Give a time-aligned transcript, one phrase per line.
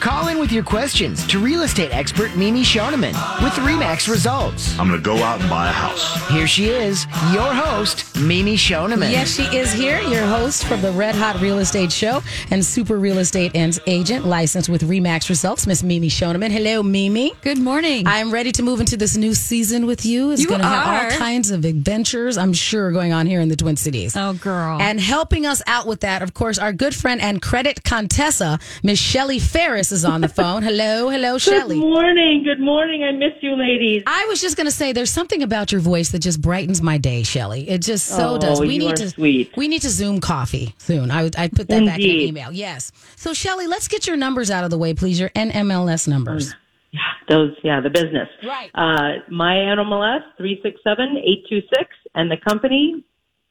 [0.00, 4.78] Call in with your questions to real estate expert Mimi Shoneman with Remax Results.
[4.78, 6.28] I'm going to go out and buy a house.
[6.28, 9.10] Here she is, your host, Mimi Shoneman.
[9.10, 12.98] Yes, she is here, your host from the Red Hot Real Estate Show and super
[12.98, 16.50] real estate and agent licensed with Remax Results, Miss Mimi Shoneman.
[16.50, 17.32] Hello, Mimi.
[17.42, 18.06] Good morning.
[18.06, 20.30] I'm ready to move into this new season with you.
[20.30, 21.04] It's You going to have are.
[21.12, 24.16] all kinds of adventures, I'm sure, going on here in the Twin Cities.
[24.16, 24.80] oh, girl.
[24.80, 28.98] And helping us out with that, of course, our good friend and credit contessa, Miss
[29.00, 30.62] Shelley Ferris, is on the phone.
[30.62, 31.76] hello, hello, Shelly.
[31.76, 32.42] Good morning.
[32.44, 33.02] Good morning.
[33.04, 34.02] I miss you, ladies.
[34.06, 36.98] I was just going to say, there's something about your voice that just brightens my
[36.98, 37.68] day, Shelly.
[37.68, 38.60] It just so Oh, does.
[38.60, 39.52] We need to sweet.
[39.56, 41.10] we need to Zoom coffee soon.
[41.10, 42.52] I would I put that back in the email.
[42.52, 42.92] Yes.
[43.16, 45.18] So Shelly, let's get your numbers out of the way, please.
[45.20, 46.54] Your NMLS numbers.
[46.92, 47.50] Yeah, those.
[47.62, 48.28] Yeah, the business.
[48.44, 48.70] Right.
[48.74, 53.04] Uh, my NMLS three six seven eight two six, and the company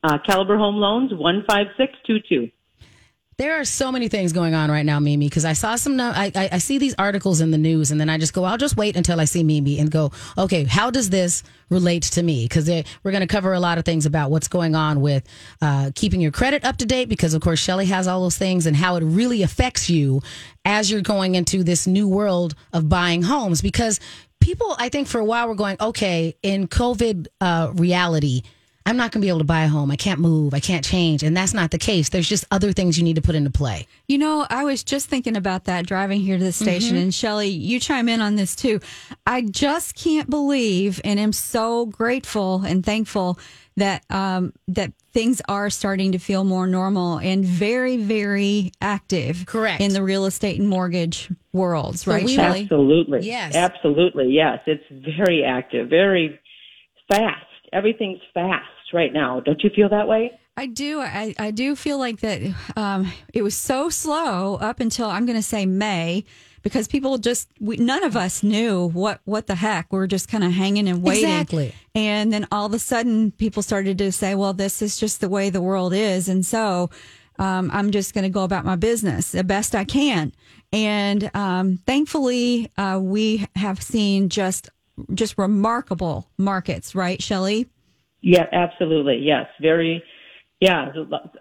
[0.04, 2.50] uh, Caliber Home Loans one five six two two.
[3.38, 6.32] There are so many things going on right now, Mimi, because I saw some, I,
[6.34, 8.78] I, I see these articles in the news and then I just go, I'll just
[8.78, 12.46] wait until I see Mimi and go, okay, how does this relate to me?
[12.46, 12.70] Because
[13.04, 15.28] we're going to cover a lot of things about what's going on with
[15.62, 18.66] uh, keeping your credit up to date, because of course, Shelly has all those things
[18.68, 20.22] and how it really affects you
[20.64, 23.62] as you're going into this new world of buying homes.
[23.62, 24.00] Because
[24.40, 28.44] people, I think for a while, were going, okay, in COVID uh, reality,
[28.88, 29.90] I'm not going to be able to buy a home.
[29.90, 30.54] I can't move.
[30.54, 31.24] I can't change.
[31.24, 32.10] And that's not the case.
[32.10, 33.88] There's just other things you need to put into play.
[34.08, 36.90] you know, I was just thinking about that driving here to the station.
[36.96, 37.04] Mm-hmm.
[37.04, 38.80] And Shelly, you chime in on this too.
[39.26, 43.40] I just can't believe and am so grateful and thankful
[43.78, 49.46] that um, that things are starting to feel more normal and very, very active.
[49.46, 49.82] Correct.
[49.82, 52.62] In the real estate and mortgage worlds, right, we- Shelly?
[52.62, 53.22] Absolutely.
[53.26, 53.56] Yes.
[53.56, 54.28] Absolutely.
[54.30, 54.60] Yes.
[54.68, 54.84] It's
[55.18, 55.90] very active.
[55.90, 56.40] Very
[57.10, 57.46] fast.
[57.74, 58.64] Everything's fast
[58.94, 59.40] right now.
[59.40, 60.40] Don't you feel that way?
[60.58, 61.02] I do.
[61.02, 62.42] I, I do feel like that
[62.78, 66.24] um, it was so slow up until I'm going to say May
[66.62, 69.92] because people just we, none of us knew what what the heck.
[69.92, 71.30] we are just kind of hanging and waiting.
[71.30, 71.76] Exactly.
[71.94, 75.30] And then all of a sudden, people started to say, "Well, this is just the
[75.30, 76.90] way the world is," and so
[77.38, 80.34] um, I'm just going to go about my business the best I can.
[80.72, 84.70] And um, thankfully, uh, we have seen just
[85.14, 87.68] just remarkable markets, right, Shelley?
[88.26, 89.20] Yeah, absolutely.
[89.22, 90.04] Yes, very.
[90.60, 90.90] Yeah,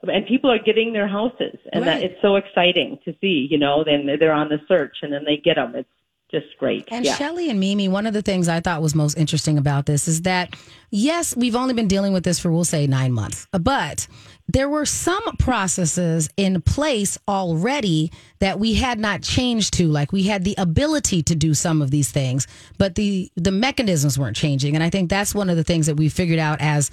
[0.03, 3.49] and people are getting their houses, and that it's so exciting to see.
[3.51, 5.75] You know, then they're on the search, and then they get them.
[5.75, 5.89] It's
[6.35, 6.89] just great.
[6.91, 7.15] And yeah.
[7.15, 10.23] Shelly and Mimi, one of the things I thought was most interesting about this is
[10.23, 10.57] that,
[10.91, 14.09] yes, we've only been dealing with this for, we'll say, nine months, but
[14.49, 19.87] there were some processes in place already that we had not changed to.
[19.87, 24.19] Like we had the ability to do some of these things, but the, the mechanisms
[24.19, 24.75] weren't changing.
[24.75, 26.91] And I think that's one of the things that we figured out as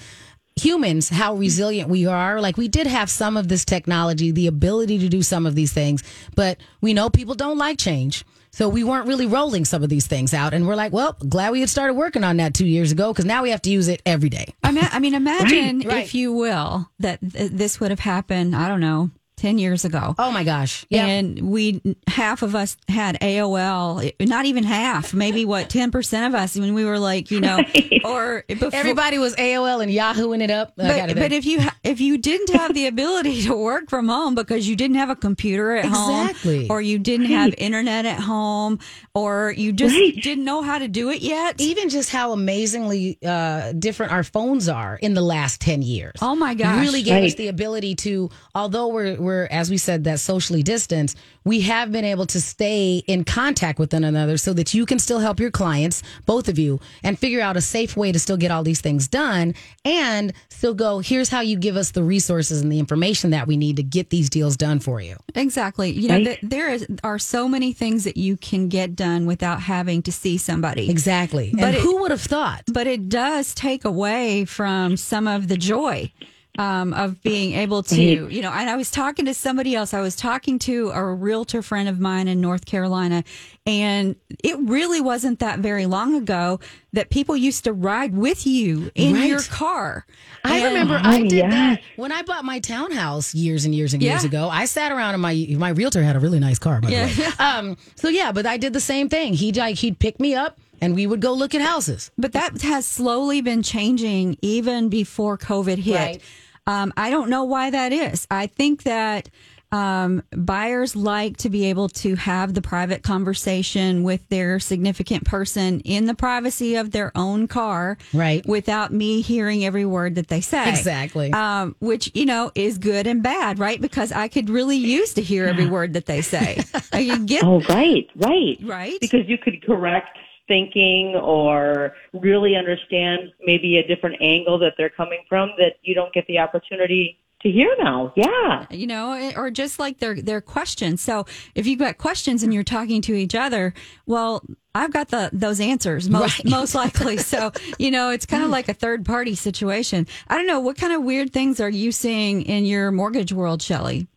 [0.58, 5.00] humans how resilient we are like we did have some of this technology the ability
[5.00, 6.04] to do some of these things
[6.36, 10.08] but we know people don't like change so we weren't really rolling some of these
[10.08, 12.92] things out and we're like well glad we had started working on that two years
[12.92, 15.80] ago because now we have to use it every day I mean, I mean, imagine
[15.82, 16.04] Right.
[16.04, 18.56] if you will that th- this would have happened.
[18.56, 19.10] I don't know,
[19.42, 20.14] ten years ago.
[20.20, 25.46] oh my gosh yeah And we half of us had AOL, not even half, maybe
[25.46, 27.58] what ten percent of us when we were like, you know,
[28.06, 32.18] or before, everybody was aol and yahooing it up But, but if you if you
[32.18, 35.86] didn't have the ability to work from home because you didn't have a computer at
[35.86, 36.60] Exactly.
[36.68, 38.78] home, or you didn't have internet at home,
[39.16, 40.16] or you just Right.
[40.22, 44.70] didn't know how to do it yet, even just how amazingly uh, different our phones
[44.70, 46.14] are in the last 10 years.
[46.22, 46.82] Oh, my gosh.
[46.86, 51.18] Really gave us the ability to, although we're, we're, as we said, that socially distanced,
[51.44, 55.00] we have been able to stay in contact with one another so that you can
[55.00, 58.38] still help your clients, both of you, and figure out a safe way to still
[58.38, 59.54] get all these things done
[59.86, 63.58] and still go, here's how you give us the resources and the information that we
[63.58, 65.16] need to get these deals done for you.
[65.36, 65.90] Exactly.
[65.92, 66.26] You know, Right.
[66.26, 70.12] th- there is, are so many things that you can get done without having to
[70.12, 70.90] see somebody.
[70.90, 71.52] Exactly.
[71.54, 72.64] But and it- who would have thought?
[72.72, 76.12] But it does take away from some of the joy
[76.58, 78.52] um, of being able to, you know.
[78.52, 79.94] And I was talking to somebody else.
[79.94, 83.24] I was talking to a realtor friend of mine in North Carolina,
[83.66, 86.60] and it really wasn't that very long ago
[86.94, 89.30] that people used to ride with you in Right.
[89.30, 90.06] your car.
[90.44, 91.52] I And- remember I did yes.
[91.52, 94.28] that when I bought my townhouse years and years and years Yeah.
[94.28, 94.50] ago.
[94.50, 97.06] I sat around and my my realtor had a really nice car, by Yeah.
[97.08, 97.28] the way.
[97.40, 99.34] Um, so yeah, but I did the same thing.
[99.36, 102.12] He'd like he'd pick me up and we would go look at houses.
[102.18, 105.96] But that has slowly been changing even before COVID hit.
[105.96, 106.22] Right.
[106.68, 108.28] Um, I don't know why that is.
[108.30, 109.30] I think that
[109.72, 115.80] um, buyers like to be able to have the private conversation with their significant person
[115.82, 118.46] in the privacy of their own car, Right.
[118.46, 120.70] Without me hearing every word that they say.
[120.70, 121.32] Exactly.
[121.32, 123.80] Um, which you know is good and bad, right?
[123.80, 126.62] Because I could really use to hear every word that they say.
[126.92, 128.58] I can get Oh, right, right.
[128.62, 129.00] Right.
[129.00, 130.18] Because you could correct
[130.52, 136.14] thinking or really understand maybe a different angle that they're coming from that you don't
[136.14, 138.12] get the opportunity to hear now.
[138.18, 138.66] Yeah.
[138.70, 141.02] you know, eh, or just like their their questions.
[141.02, 141.26] So
[141.56, 143.74] if you've got questions and you're talking to each other,
[144.06, 144.44] well,
[144.76, 147.16] I've got the those answers most most likely.
[147.16, 150.06] So you know, it's kind of like a third party situation.
[150.28, 153.62] I don't know what kind of weird things are you seeing in your mortgage world,
[153.62, 154.08] Shelley?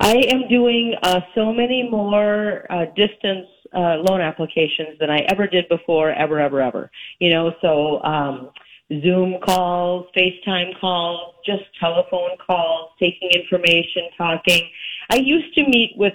[0.00, 5.46] I am doing uh, so many more uh, distance uh, loan applications than I ever
[5.46, 6.90] did before, ever, ever, ever.
[7.18, 8.50] You know, so um,
[9.02, 14.68] Zoom calls, FaceTime calls, just telephone calls, taking information, talking.
[15.10, 16.14] I used to meet with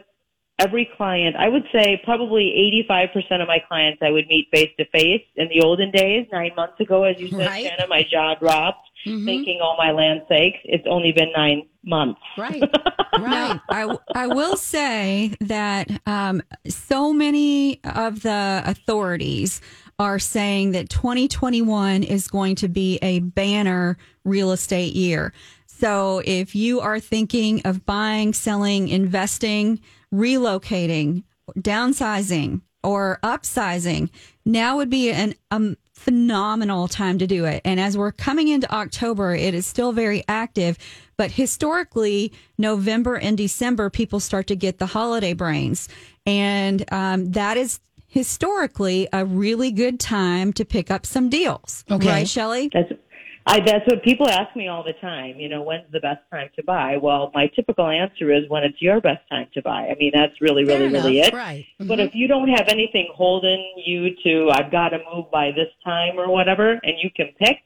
[0.59, 1.35] every client.
[1.35, 5.23] I would say probably 85% of my clients I would meet face to face.
[5.35, 7.65] In the olden days, nine months ago, as you said, Right.
[7.65, 12.21] Shanna, my jaw dropped, thinking, oh my land sakes, it's only been nine months.
[12.38, 12.63] right.
[13.19, 13.59] Right.
[13.69, 19.61] I, I will say that um, so many of the authorities
[20.00, 25.31] are saying that 2021 is going to be a banner real estate year.
[25.67, 29.79] So if you are thinking of buying, selling, investing,
[30.13, 31.23] relocating,
[31.59, 34.09] downsizing, or upsizing,
[34.45, 37.62] now would be an um, phenomenal time to do it.
[37.63, 40.78] And as we're coming into October, it is still very active.
[41.18, 45.88] But historically, November and December, people start to get the holiday brains.
[46.25, 51.86] And um, that is historically a really good time to pick up some deals.
[51.90, 52.07] Okay.
[52.07, 52.69] Right, Shelley?
[52.74, 52.92] That's
[53.45, 55.38] I that's what people ask me all the time.
[55.38, 56.98] You know, when's the best time to buy?
[56.98, 59.90] Well, my typical answer is when it's your best time to buy.
[59.90, 61.30] I mean, that's really, really, Fair really enough.
[61.30, 61.34] it.
[61.34, 61.66] Right.
[61.80, 62.18] But if mm-hmm.
[62.18, 66.31] you don't have anything holding you to I've got to move by this time or
[66.31, 67.60] whatever, and you can pick,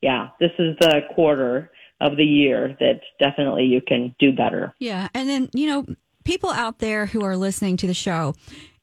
[0.00, 1.70] yeah, this is the quarter
[2.00, 4.74] of the year that definitely you can do better.
[4.78, 5.08] Yeah.
[5.14, 5.86] And then, you know,
[6.24, 8.34] people out there who are listening to the show,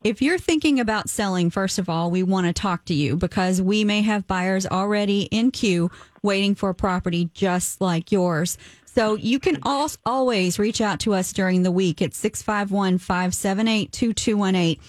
[0.03, 3.61] if you're thinking about selling, first of all, we want to talk to you because
[3.61, 5.89] we may have buyers already in queue
[6.23, 8.57] waiting for a property just like yours.
[8.85, 13.91] So you can al- always reach out to us during the week at 651 578
[13.91, 14.79] 2218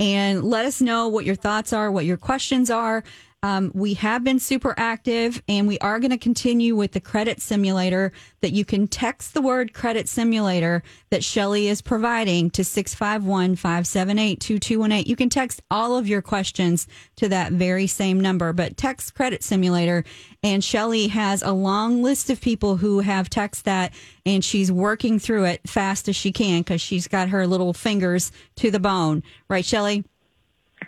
[0.00, 3.02] and let us know what your thoughts are, what your questions are.
[3.44, 7.40] Um, we have been super active and we are going to continue with the credit
[7.40, 13.54] simulator that you can text the word credit simulator that Shelly is providing to 651
[13.54, 15.08] 578 2218.
[15.08, 19.44] You can text all of your questions to that very same number, but text credit
[19.44, 20.02] simulator.
[20.42, 23.94] And Shelly has a long list of people who have text that
[24.26, 28.32] and she's working through it fast as she can because she's got her little fingers
[28.56, 29.22] to the bone.
[29.48, 30.04] Right, Shelly?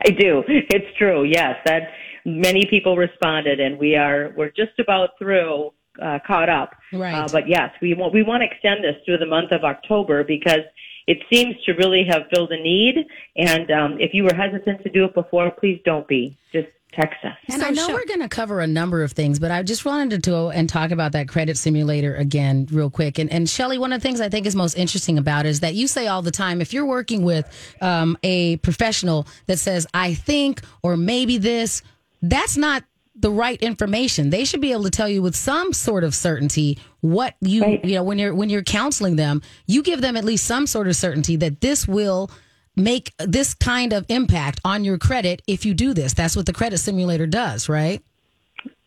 [0.05, 0.43] I do.
[0.49, 1.25] It's true.
[1.25, 1.91] Yes, that
[2.25, 6.75] many people responded, and we are we're just about through, uh, caught up.
[6.93, 7.15] Right.
[7.15, 10.25] Uh, but yes, we want we want to extend this through the month of October
[10.25, 10.65] because
[11.07, 13.07] it seems to really have filled a need.
[13.37, 16.37] And um, if you were hesitant to do it before, please don't be.
[16.53, 17.37] Just text us.
[17.49, 19.63] And So I know Shel- we're going to cover a number of things, but I
[19.63, 23.19] just wanted to go and talk about that credit simulator again, real quick.
[23.19, 25.61] And, and Shelly, one of the things I think is most interesting about it is
[25.61, 27.47] that you say all the time if you're working with
[27.81, 31.83] um, a professional that says, I think, or maybe this,
[32.23, 32.85] that's not
[33.15, 34.31] the right information.
[34.31, 37.85] They should be able to tell you with some sort of certainty what you Right.
[37.85, 40.89] you know when you're when you're counseling them, you give them at least some sort
[40.89, 42.31] of certainty that this will
[42.77, 46.15] make this kind of impact on your credit if you do this.
[46.15, 48.03] That's what the credit simulator does, right?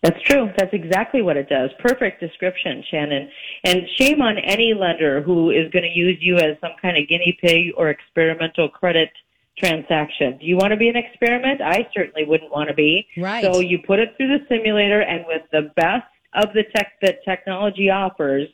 [0.02, 0.50] That's true.
[0.58, 1.70] That's exactly what it does.
[1.80, 3.30] Perfect description, Shannon.
[3.64, 7.08] And shame on any lender who is going to use you as some kind of
[7.08, 9.10] guinea pig or experimental credit
[9.58, 10.38] transaction.
[10.40, 11.62] Do you want to be an experiment?
[11.62, 13.08] I certainly wouldn't want to be.
[13.18, 13.44] Right.
[13.44, 17.24] So you put it through the simulator, and with the best of the tech that
[17.24, 18.48] technology offers,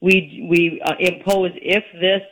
[0.00, 2.22] we we uh, impose if this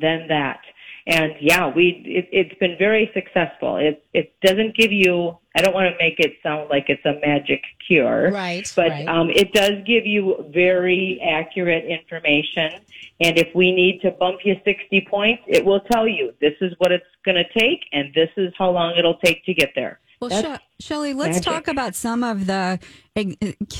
[0.00, 0.60] then that.
[1.08, 3.78] And yeah, we it, it's been very successful.
[3.78, 5.38] It it doesn't give you.
[5.56, 9.08] I don't want to make it sound like it's a magic cure, Right, But right.
[9.08, 12.80] um, it does give you very accurate information.
[13.20, 16.74] And if we need to bump you 60 points, it will tell you this is
[16.78, 19.98] what it's going to take, and this is how long it'll take to get there.
[20.20, 21.44] Well, That's She- Shelley, let's magic.
[21.44, 22.78] talk about some of the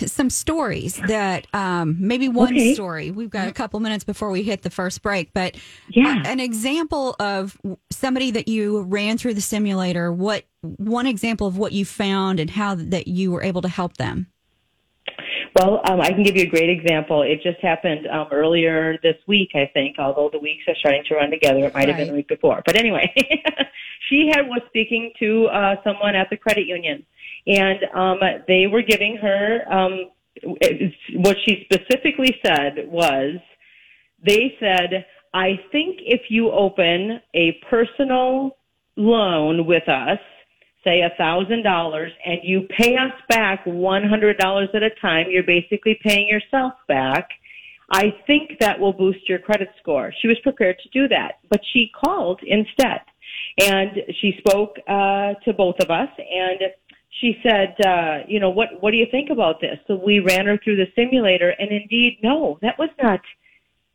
[0.06, 2.74] some stories that um, maybe one Okay.
[2.74, 3.10] story.
[3.12, 5.56] We've got a couple minutes before we hit the first break, but
[5.90, 6.22] Yeah.
[6.26, 7.56] an example of
[7.90, 10.12] somebody that you ran through the simulator.
[10.12, 13.96] What one example of what you found and how that you were able to help
[13.96, 14.26] them?
[15.56, 17.22] Well, um, I can give you a great example.
[17.22, 19.96] It just happened um, earlier this week, I think.
[19.98, 22.62] Although the weeks are starting to run together, it might have been the week before.
[22.64, 23.12] But anyway,
[24.08, 27.04] she had was speaking to uh, someone at the credit union,
[27.46, 30.10] and um, they were giving her um,
[31.14, 33.36] what she specifically said was
[34.24, 38.56] they said, "I think if you open a personal
[38.96, 40.18] loan with us."
[40.88, 45.26] Say a thousand dollars and you pay us back one hundred dollars at a time,
[45.30, 47.28] you're basically paying yourself back.
[47.90, 50.12] I think that will boost your credit score.
[50.20, 53.00] She was prepared to do that, but she called instead,
[53.58, 53.90] and
[54.20, 56.60] she spoke uh, to both of us, and
[57.20, 58.68] she said, uh, "You know what?
[58.80, 62.18] What do you think about this?" So we ran her through the simulator, and indeed,
[62.22, 63.20] no, that was not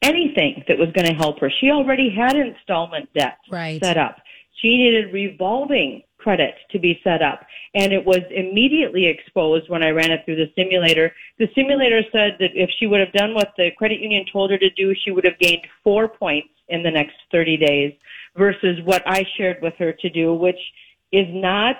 [0.02, 1.52] anything that was going to help her.
[1.62, 3.82] She already had installment debt Right.
[3.82, 4.18] set up.
[4.62, 7.42] She needed revolving credit to be set up.
[7.76, 11.12] And it was immediately exposed when I ran it through the simulator.
[11.40, 14.58] The simulator said that if she would have done what the credit union told her
[14.58, 17.94] to do, she would have gained four points in the next 30 days
[18.38, 20.60] versus what I shared with her to do, which
[21.12, 21.76] is not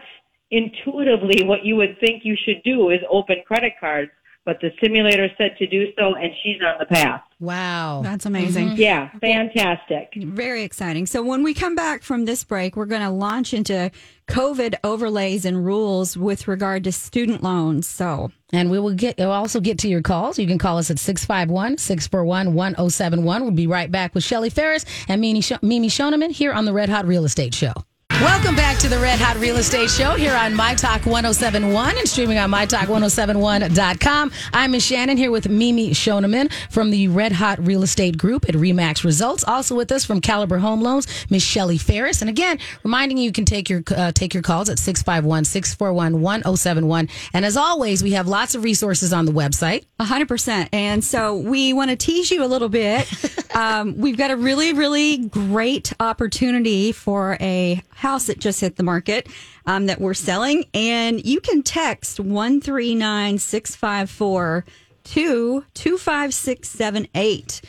[0.52, 4.12] intuitively what you would think you should do is open credit cards.
[4.46, 7.22] But the simulator said to do so, and she's on the path.
[7.40, 8.02] Wow.
[8.04, 8.72] That's amazing.
[8.72, 8.82] Mm-hmm.
[8.82, 10.14] Yeah, fantastic.
[10.18, 11.06] Very exciting.
[11.06, 13.90] So when we come back from this break, we're going to launch into
[14.28, 17.88] COVID overlays and rules with regard to student loans.
[17.88, 20.38] So And we will get we'll also get to your calls.
[20.38, 23.42] You can call us at 651 641 1071.
[23.44, 26.74] We'll be right back with Shelly Ferris and Mimi, Sh- Mimi Shoneman here on the
[26.74, 27.74] Red Hot Real Estate Show.
[28.22, 32.08] Welcome back to the Red Hot Real Estate Show here on My Talk 1071 and
[32.08, 34.32] streaming on MyTalk1071.com.
[34.54, 38.56] I'm Miss Shannon here with Mimi Shoneman from the Red Hot Real Estate Group at
[38.56, 39.44] Remax Results.
[39.44, 42.22] Also with us from Caliber Home Loans, Miss Shelly Ferris.
[42.22, 47.10] And again, reminding you, you can take your uh, take your calls at 651-641-1071.
[47.34, 49.86] And as always, we have lots of resources on the website.
[50.00, 50.70] A hundred percent.
[50.72, 53.12] And so we want to tease you a little bit.
[53.54, 58.84] Um, we've got a really, really great opportunity for a house that just hit the
[58.84, 59.28] market
[59.66, 60.66] um, that we're selling.
[60.74, 64.66] And you can text 139 654
[65.04, 67.62] 25678.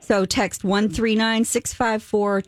[0.00, 2.42] So text 139 654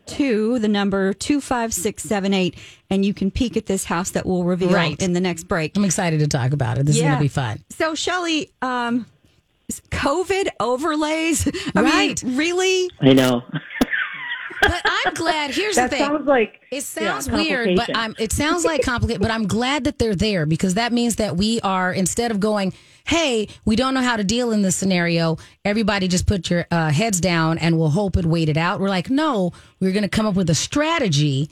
[0.59, 2.55] the number 25678,
[2.91, 5.01] and you can peek at this house that we'll reveal Right.
[5.01, 5.73] in the next break.
[5.75, 6.85] I'm excited to talk about it.
[6.85, 7.65] This is going to be fun.
[7.71, 9.07] So, Shelly, um,
[9.91, 11.49] COVID overlays.
[11.75, 12.23] I Right.
[12.23, 12.91] mean, really?
[13.01, 13.43] I know.
[14.61, 15.51] But I'm glad.
[15.51, 15.99] Here's the thing.
[15.99, 17.97] sounds like It sounds yeah, weird, but.
[17.97, 21.37] I'm, it sounds like complicated, but I'm glad that they're there because that means that
[21.37, 22.73] we are, instead of going,
[23.07, 26.91] hey, we don't know how to deal in this scenario, everybody just put your uh,
[26.91, 28.81] heads down and we'll hope and wait it out.
[28.81, 31.49] We're like, no, we're going to come up with a strategy.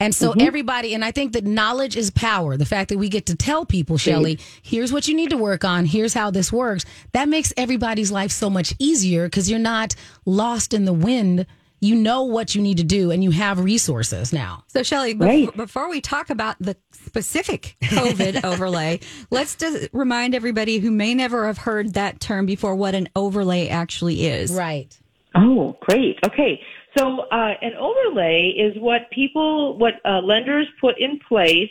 [0.00, 0.40] And so Mm-hmm.
[0.42, 2.56] everybody, and I think that knowledge is power.
[2.56, 5.64] The fact that we get to tell people, Shelly, here's what you need to work
[5.64, 5.86] on.
[5.86, 6.84] Here's how this works.
[7.12, 11.46] That makes everybody's life so much easier because you're not lost in the wind.
[11.80, 14.64] You know what you need to do and you have resources now.
[14.66, 15.56] So, Shelly, bef- Right.
[15.56, 21.46] before we talk about the specific COVID overlay, let's just remind everybody who may never
[21.46, 24.52] have heard that term before what an overlay actually is.
[24.52, 24.96] Right.
[25.34, 26.18] Oh, great.
[26.26, 26.60] Okay.
[26.96, 31.70] So, uh, an overlay is what people, what uh, lenders put in place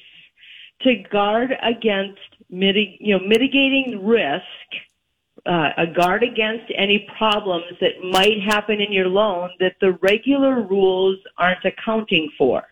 [0.84, 2.20] to guard against
[2.54, 4.44] mitig- you know, mitigating risk,
[5.46, 10.62] uh, a guard against any problems that might happen in your loan that the regular
[10.62, 12.63] rules aren't accounting for.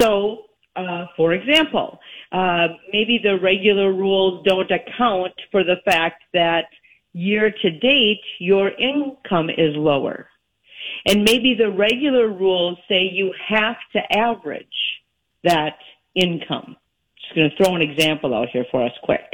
[0.00, 0.44] So,
[0.74, 1.98] uh, for example,
[2.32, 6.64] uh, maybe the regular rules don't account for the fact that
[7.12, 10.28] year to date your income is lower.
[11.06, 14.66] And maybe the regular rules say you have to average
[15.44, 15.76] that
[16.14, 16.76] income.
[17.20, 19.24] Just going to throw an example out here for us quick.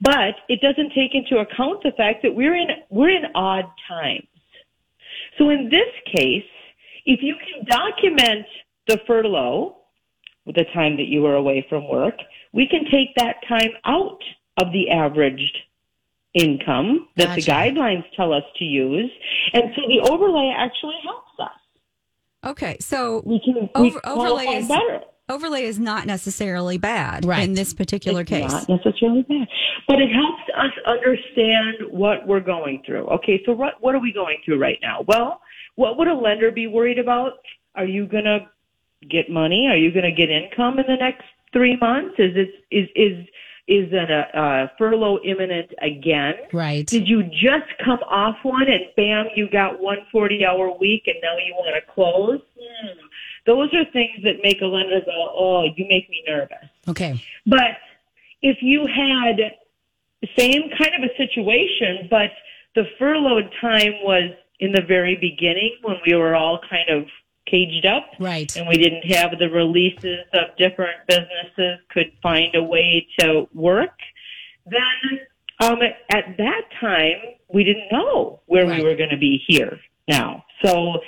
[0.00, 4.26] But it doesn't take into account the fact that we're in, we're in odd times.
[5.38, 6.44] So in this case,
[7.06, 8.46] if you can document
[8.86, 9.76] the furlough,
[10.46, 12.16] the time that you were away from work,
[12.52, 14.20] we can take that time out
[14.58, 15.56] of the averaged
[16.34, 19.10] income that the guidelines tell us to use.
[19.52, 22.50] And so the overlay actually helps us.
[22.50, 22.76] Okay.
[22.80, 25.00] So, We can we Over- qualify overlay is- better.
[25.28, 27.42] Overlay is not necessarily bad Right.
[27.44, 28.50] in this particular It's case.
[28.50, 29.48] Not necessarily bad,
[29.88, 33.06] but it helps us understand what we're going through.
[33.08, 35.04] Okay, so what what are we going through right now?
[35.06, 35.40] Well,
[35.76, 37.32] what would a lender be worried about?
[37.74, 38.46] Are you going to
[39.10, 39.66] get money?
[39.68, 42.14] Are you going to get income in the next three months?
[42.18, 43.26] Is it is is
[43.66, 46.34] is an, a, uh furlough imminent again?
[46.52, 46.86] Right.
[46.86, 51.16] Did you just come off one and bam, you got one 40 hour week and
[51.22, 52.40] now you want to close?
[52.60, 52.98] Hmm.
[53.46, 56.68] Those are things that make a lender go, oh, you make me nervous.
[56.88, 57.22] Okay.
[57.46, 57.76] But
[58.42, 59.36] if you had
[60.22, 62.30] the same kind of a situation, but
[62.74, 67.06] the furloughed time was in the very beginning when we were all kind of
[67.46, 68.06] caged up.
[68.18, 68.54] Right.
[68.56, 73.98] And we didn't have the releases of different businesses could find a way to work.
[74.66, 75.20] Then,
[75.60, 75.78] um,
[76.10, 77.16] at that time,
[77.52, 78.82] we didn't know where Right.
[78.82, 80.44] we were going to be here now.
[80.64, 81.00] So,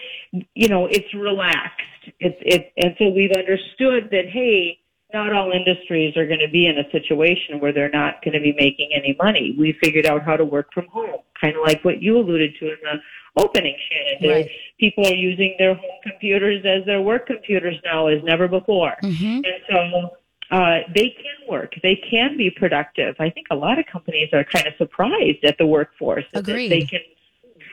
[0.54, 1.82] you know, it's relaxed.
[2.20, 4.78] It's, it, and so we've understood that, hey,
[5.14, 8.40] not all industries are going to be in a situation where they're not going to
[8.40, 9.54] be making any money.
[9.58, 12.66] We figured out how to work from home, kind of like what you alluded to
[12.66, 14.36] in the opening, Shannon.
[14.36, 14.50] Right.
[14.78, 18.94] People are using their home computers as their work computers now as never before.
[19.02, 19.24] Mm-hmm.
[19.24, 20.16] And so
[20.50, 21.74] uh, they can work.
[21.82, 23.14] They can be productive.
[23.18, 26.24] I think a lot of companies are kind of surprised at the workforce.
[26.32, 26.70] that Agreed.
[26.70, 27.00] They can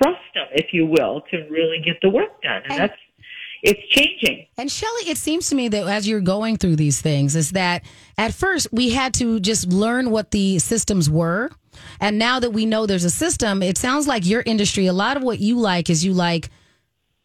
[0.01, 2.62] trust them, if you will, to really get the work done.
[2.63, 3.00] And And- that's,
[3.63, 4.47] it's changing.
[4.57, 7.83] And Shelly, it seems to me that as you're going through these things, is that
[8.17, 11.50] at first we had to just learn what the systems were.
[12.00, 15.15] And now that we know there's a system, it sounds like your industry, a lot
[15.17, 16.50] of what you like is you like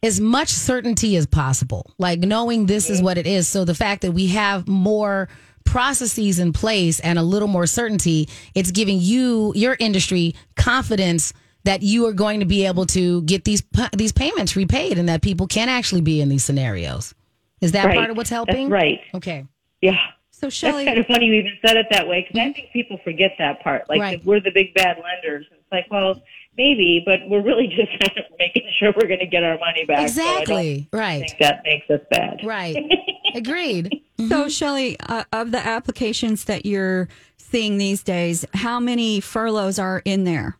[0.01, 3.47] as much certainty as possible, like knowing this is what it is.
[3.49, 5.27] So the fact that we have more
[5.65, 11.33] processes in place and a little more certainty, it's giving you, your industry, confidence
[11.65, 13.63] that you are going to be able to get these
[13.95, 17.13] these payments repaid and that people can actually be in these scenarios.
[17.61, 17.97] Is that Right.
[17.97, 18.69] part of what's helping?
[18.69, 18.99] That's right.
[19.15, 19.45] Okay.
[19.81, 19.97] Yeah.
[20.31, 22.71] So That's Shelley, kind of funny you even said it that way because I think
[22.71, 23.89] people forget that part.
[23.89, 24.01] Like Mm-hmm.
[24.01, 24.19] Right.
[24.19, 25.45] that we're the big bad lenders.
[25.51, 26.21] It's like, well,
[26.57, 29.83] maybe, but we're really just kind of making sure we're going to get our money
[29.85, 30.07] back.
[30.07, 30.89] So I don't Exactly.
[30.93, 31.19] Right.
[31.27, 32.39] think that makes us bad.
[32.45, 32.77] Right.
[33.35, 34.01] Agreed.
[34.29, 40.01] so Shelley, uh, of the applications that you're seeing these days, how many furloughs are
[40.05, 40.57] in there?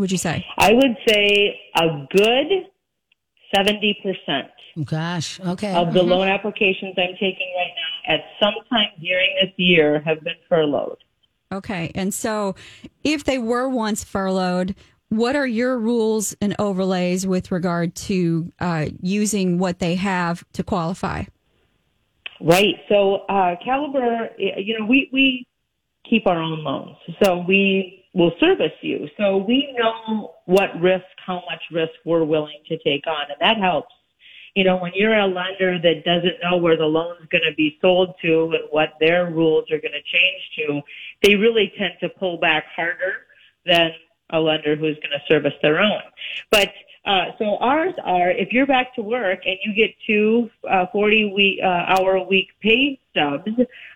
[0.00, 0.46] Would you say?
[0.56, 2.46] I would say a good
[3.54, 4.50] seventy percent
[4.84, 5.38] Gosh.
[5.40, 5.74] Okay.
[5.74, 10.22] of the loan applications I'm taking right now at some time during this year have
[10.24, 10.96] been furloughed.
[11.52, 11.92] Okay.
[11.94, 12.54] And so
[13.04, 14.74] if they were once furloughed,
[15.10, 20.62] what are your rules and overlays with regard to uh, using what they have to
[20.62, 21.24] qualify?
[22.40, 22.76] Right.
[22.88, 25.46] So, uh, Caliber, you know, we, we
[26.08, 26.96] keep our own loans.
[27.22, 29.08] So we will service you.
[29.16, 33.30] So we know what risk, how much risk we're willing to take on.
[33.30, 33.94] And that helps.
[34.54, 37.78] You know, when you're a lender that doesn't know where the loan's going to be
[37.80, 40.80] sold to and what their rules are going to change to,
[41.22, 43.26] they really tend to pull back harder
[43.64, 43.92] than
[44.30, 46.02] a lender who's going to service their own.
[46.50, 46.72] But
[47.06, 51.32] uh, so ours are if you're back to work and you get two uh, 40
[51.34, 53.48] week, uh, hour a week pay stubs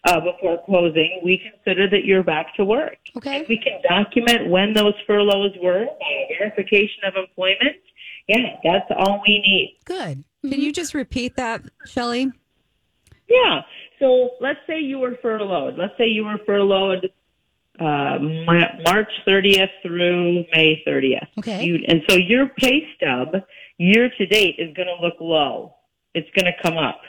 [0.05, 2.97] uh, before closing, we consider that you're back to work.
[3.17, 3.41] Okay.
[3.41, 7.77] And we can document when those furloughs were by verification of employment.
[8.27, 9.79] Yeah, that's all we need.
[9.85, 10.25] Good.
[10.41, 12.33] Can you just repeat that, Shelley?
[13.29, 13.61] Yeah.
[13.99, 15.77] So let's say you were furloughed.
[15.77, 17.11] Let's say you were furloughed
[17.81, 18.19] uh,
[18.85, 21.27] March 30th through May 30th.
[21.39, 21.65] Okay.
[21.65, 23.43] You, and so your pay stub
[23.79, 25.75] year to date is going to look low.
[26.15, 27.01] It's going to come up.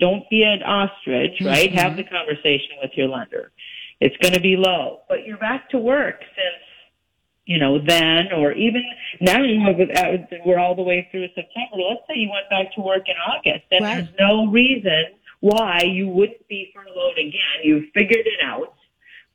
[0.00, 1.72] Don't be an ostrich, right?
[1.72, 3.52] Have the conversation with your lender.
[4.00, 6.62] It's going to be low, but you're back to work since
[7.48, 8.82] you know, then or even
[9.22, 9.76] now you have,
[10.44, 11.76] we're all the way through September.
[11.88, 13.64] Let's say you went back to work in August.
[13.70, 13.94] Then Right.
[14.04, 15.04] there's no reason
[15.40, 17.64] why you wouldn't be furloughed again.
[17.64, 18.74] You've figured it out.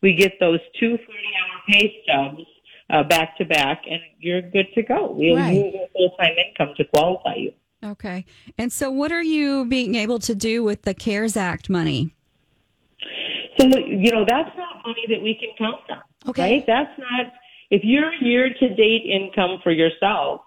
[0.03, 2.43] We get those two 30 hour pay stubs
[2.89, 5.11] uh, back to back and you're good to go.
[5.11, 5.53] We'll Right.
[5.55, 7.53] use your full time income to qualify you.
[7.83, 8.25] Okay.
[8.57, 12.13] And so, what are you being able to do with the CARES Act money?
[13.57, 16.01] So, you know, that's not money that we can count on.
[16.29, 16.55] Okay.
[16.55, 16.63] Right?
[16.67, 17.33] That's not,
[17.71, 20.41] if your year to date income for yourself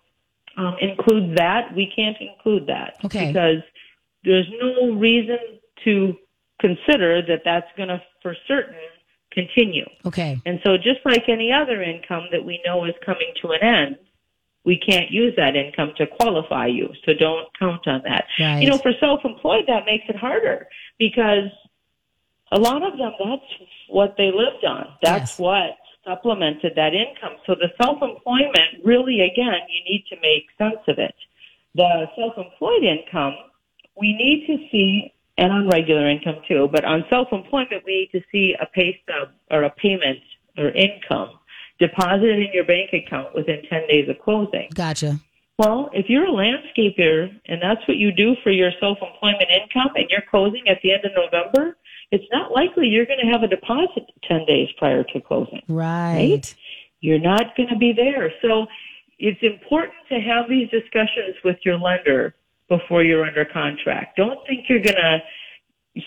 [0.59, 2.97] um, includes that, we can't include that.
[3.05, 3.29] Okay.
[3.29, 3.63] Because
[4.25, 5.39] there's no reason
[5.85, 6.15] to
[6.61, 8.75] consider that that's going to, for certain,
[9.37, 9.85] continue.
[10.05, 10.41] Okay.
[10.47, 13.97] And so just like any other income that we know is coming to an end,
[14.65, 16.89] we can't use that income to qualify you.
[17.05, 18.25] So don't count on that.
[18.41, 18.63] Right.
[18.63, 20.67] You know, for self-employed, that makes it harder
[20.99, 21.51] because
[22.51, 24.89] a lot of them, that's what they lived on.
[25.03, 25.39] That's Yes.
[25.39, 27.37] what supplemented that income.
[27.47, 31.15] So the self-employment, really, again, you need to make sense of it.
[31.75, 33.35] The self-employed income,
[33.97, 38.25] we need to see, and on regular income too, but on self-employment, we need to
[38.33, 40.19] see a pay stub or a payment
[40.57, 41.39] or income
[41.79, 44.69] deposited in your bank account within 10 days of closing.
[44.75, 45.21] Gotcha.
[45.59, 50.07] Well, if you're a landscaper and that's what you do for your self-employment income and
[50.11, 51.77] you're closing at the end of November,
[52.11, 55.63] it's not likely you're going to have a deposit 10 days prior to closing.
[55.69, 56.55] Right.
[57.01, 58.33] You're not going to be there.
[58.43, 58.67] So
[59.19, 62.35] it's important to have these discussions with your lender
[62.69, 64.17] before you're under contract.
[64.17, 65.19] Don't think you're going to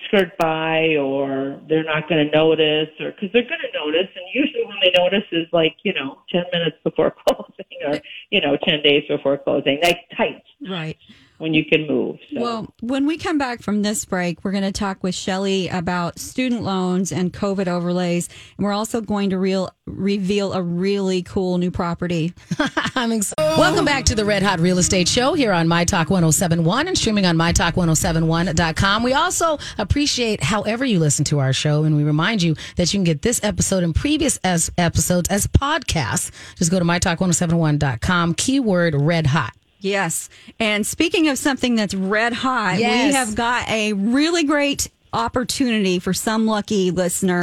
[0.05, 4.25] skirt by or they're not going to notice or because they're going to notice and
[4.33, 8.55] usually when they notice is like you know 10 minutes before closing or you know
[8.63, 10.97] 10 days before closing like tight Right.
[11.39, 12.41] When you can move so.
[12.41, 16.19] Well, when we come back from this break, we're going to talk with Shelly about
[16.19, 18.29] student loans and COVID overlays.
[18.57, 22.33] And we're also going to real, reveal a really cool new property.
[22.95, 23.57] I'm excited.
[23.57, 26.97] Welcome back to the Red Hot Real Estate Show here on My Talk 1071 and
[26.97, 29.03] streaming on MyTalk1071.com.
[29.03, 32.97] We also appreciate however you listen to our show, and we remind you that you
[32.97, 36.31] can get this episode and previous as episodes as podcasts.
[36.57, 39.53] Just go to MyTalk1071.com, keyword Red Hot.
[39.79, 40.29] Yes.
[40.59, 46.13] And speaking of something that's red hot, we have got a really great opportunity for
[46.13, 47.41] some lucky listener.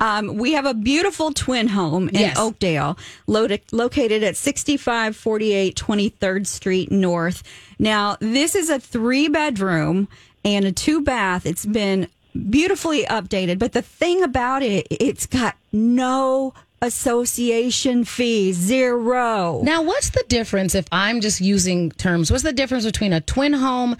[0.00, 2.38] Um, we have a beautiful twin home in Yes.
[2.38, 7.42] Oakdale, lo- located at 6548 23rd Street North.
[7.78, 10.08] Now, this is a three bedroom
[10.44, 11.44] and a two bath.
[11.44, 12.08] It's been
[12.50, 19.60] beautifully updated, but the thing about it, it's got no association fee, zero.
[19.62, 22.30] Now, what's the difference if I'm just using terms?
[22.30, 23.96] What's the difference between a twin home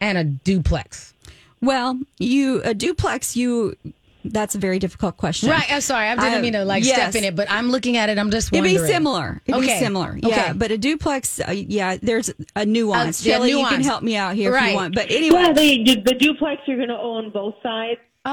[0.00, 1.14] and a duplex?
[1.60, 3.36] Well, you a duplex.
[3.36, 3.76] You
[4.26, 5.50] that's a very difficult question.
[5.50, 5.70] Right.
[5.70, 6.08] I'm sorry.
[6.08, 6.94] I didn't Um, mean to like yes.
[6.96, 8.18] step in it, but I'm looking at it.
[8.18, 9.42] I'm just It'd be similar.
[9.46, 9.74] It'd Okay.
[9.78, 10.16] be similar.
[10.24, 10.28] Okay.
[10.28, 11.40] Yeah, but a duplex.
[11.46, 13.20] Uh, yeah, there's a nuance.
[13.24, 14.70] Uh, yeah, Shelley, you can help me out here if Right.
[14.70, 14.94] you want.
[14.94, 18.30] But anyway, well the, the duplex you're going to own both sides Uh,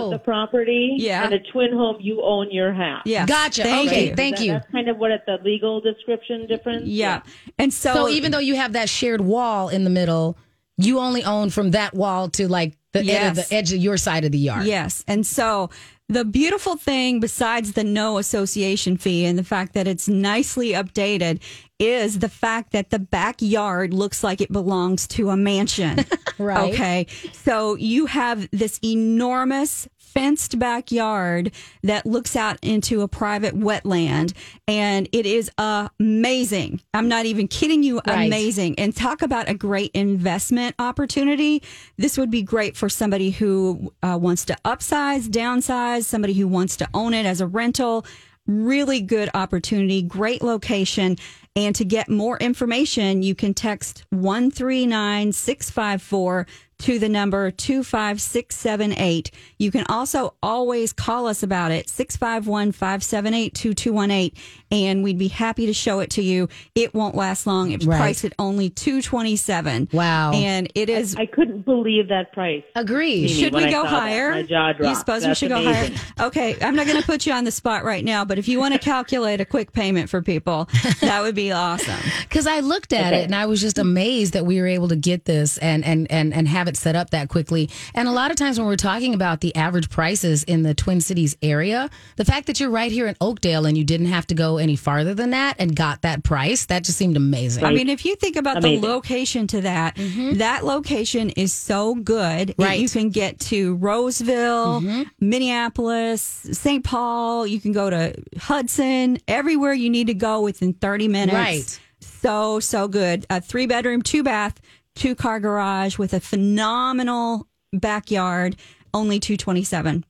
[0.00, 1.24] oh, of the property Yeah.
[1.24, 3.62] and a twin home you own your half yeah, Gotcha.
[3.62, 4.14] Thank Okay, you.
[4.16, 4.52] thank That- you.
[4.52, 7.20] that's kind of what it, the legal description difference yeah,
[7.58, 10.38] and so, So even though you have that shared wall in the middle,
[10.78, 13.48] you only own from that wall to like the, edge, of Yes.
[13.48, 14.64] the edge of your side of the yard.
[14.64, 15.04] Yes.
[15.06, 15.68] And so
[16.08, 21.40] the beautiful thing, besides the no association fee and the fact that it's nicely updated,
[21.78, 26.04] is the fact that the backyard looks like it belongs to a mansion.
[26.40, 26.72] Right.
[26.72, 27.06] Okay.
[27.32, 31.50] So you have this enormous fenced backyard
[31.82, 34.34] that looks out into a private wetland
[34.68, 36.80] and it is amazing.
[36.94, 38.26] I'm not even kidding you, Right.
[38.26, 38.78] amazing.
[38.78, 41.62] And talk about a great investment opportunity.
[41.96, 46.76] This would be great for somebody who uh, wants to upsize, downsize, somebody who wants
[46.76, 48.06] to own it as a rental.
[48.48, 51.16] Really good opportunity, great location.
[51.54, 56.46] And to get more information, you can text 139 654
[56.80, 59.30] to the number 25678.
[59.58, 64.32] You can also always call us about it, 651 578 2218,
[64.70, 66.48] and we'd be happy to show it to you.
[66.74, 67.72] It won't last long.
[67.72, 67.98] It's Right.
[67.98, 70.32] priced at only 227 Wow.
[70.32, 71.16] And it is.
[71.16, 72.62] I couldn't believe that price.
[72.76, 73.22] Agreed.
[73.22, 74.30] Mimi, should we go saw that, higher?
[74.32, 74.98] my jaw You dropped.
[74.98, 75.94] suppose we That's should amazing.
[75.94, 76.26] go higher?
[76.28, 78.58] Okay, I'm not going to put you on the spot right now, but if you
[78.60, 80.68] want to calculate a quick payment for people,
[81.00, 81.98] that would be awesome.
[82.28, 84.96] Because I looked at it and I was just amazed that we were able to
[84.96, 87.68] get this and, and, and, and have it set up that quickly.
[87.94, 91.00] And a lot of times when we're talking about the average prices in the Twin
[91.00, 94.34] Cities area, the fact that you're right here in Oakdale and you didn't have to
[94.34, 97.64] go any farther than that and got that price, that just seemed amazing.
[97.64, 98.80] I mean, if you think about Amazing.
[98.80, 99.96] the location to that,
[100.34, 102.48] that location is so good.
[102.48, 102.62] Mm-hmm.
[102.62, 102.74] Right.
[102.74, 102.82] Mm-hmm.
[102.82, 104.80] You can get to Roseville,
[105.20, 106.84] Minneapolis, St.
[106.84, 107.46] Paul.
[107.46, 111.34] You can go to Hudson, everywhere you need to go within 30 minutes.
[111.34, 111.80] Right.
[112.00, 113.26] So, so good.
[113.30, 114.60] A three bedroom, two bath,
[114.98, 118.56] two car garage with a phenomenal backyard,
[118.92, 120.04] only 227.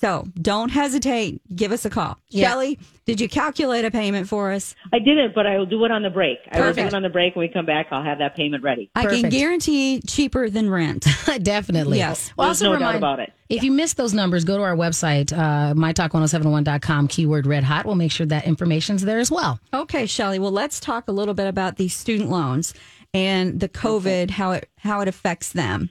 [0.00, 1.40] So don't hesitate.
[1.54, 2.18] Give us a call.
[2.28, 2.50] Yeah.
[2.50, 4.76] Shelly, did you calculate a payment for us?
[4.92, 6.38] I didn't, but I will do it on the break.
[6.52, 6.92] I will do Perfect.
[6.92, 7.34] it on the break.
[7.34, 8.90] When we come back, I'll have that payment ready.
[8.94, 11.04] I can guarantee cheaper than rent.
[11.42, 11.98] Definitely.
[11.98, 12.32] Yes.
[12.36, 13.32] Well, There's also no doubt remind, about it.
[13.48, 17.84] If you missed those numbers, go to our website, uh, mytalk1071.com, keyword red hot.
[17.84, 19.58] We'll make sure that information's there as well.
[19.74, 20.38] Okay, Shelly.
[20.38, 22.72] Well, let's talk a little bit about these student loans
[23.14, 25.90] and the COVID, how it how it affects them.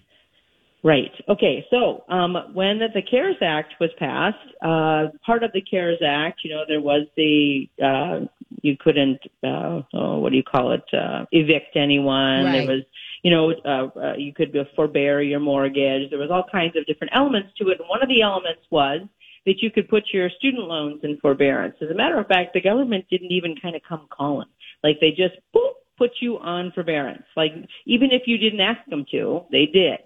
[0.83, 1.11] Right.
[1.27, 1.65] Okay.
[1.71, 6.51] So um, when the CARES Act was passed, uh, part of the CARES Act, you
[6.51, 8.27] know, there was the uh,
[8.61, 12.45] you couldn't uh, oh, what do you call it uh, evict anyone.
[12.45, 12.51] Right.
[12.53, 12.83] There was
[13.23, 16.11] you know uh, uh, you could forbear your mortgage.
[16.11, 19.01] There was all kinds of different elements to it, and one of the elements was
[19.47, 21.75] that you could put your student loans in forbearance.
[21.81, 24.47] As a matter of fact, the government didn't even kind of come calling.
[24.83, 27.23] Like they just boop, put you on forbearance.
[27.35, 27.53] Like
[27.87, 29.99] even if you didn't ask them to, they did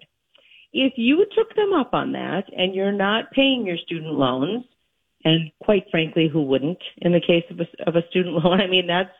[0.72, 4.64] if you took them up on that and you're not paying your student loans,
[5.24, 8.60] and quite frankly, who wouldn't in the case of a, of a student loan?
[8.60, 9.10] I mean, that's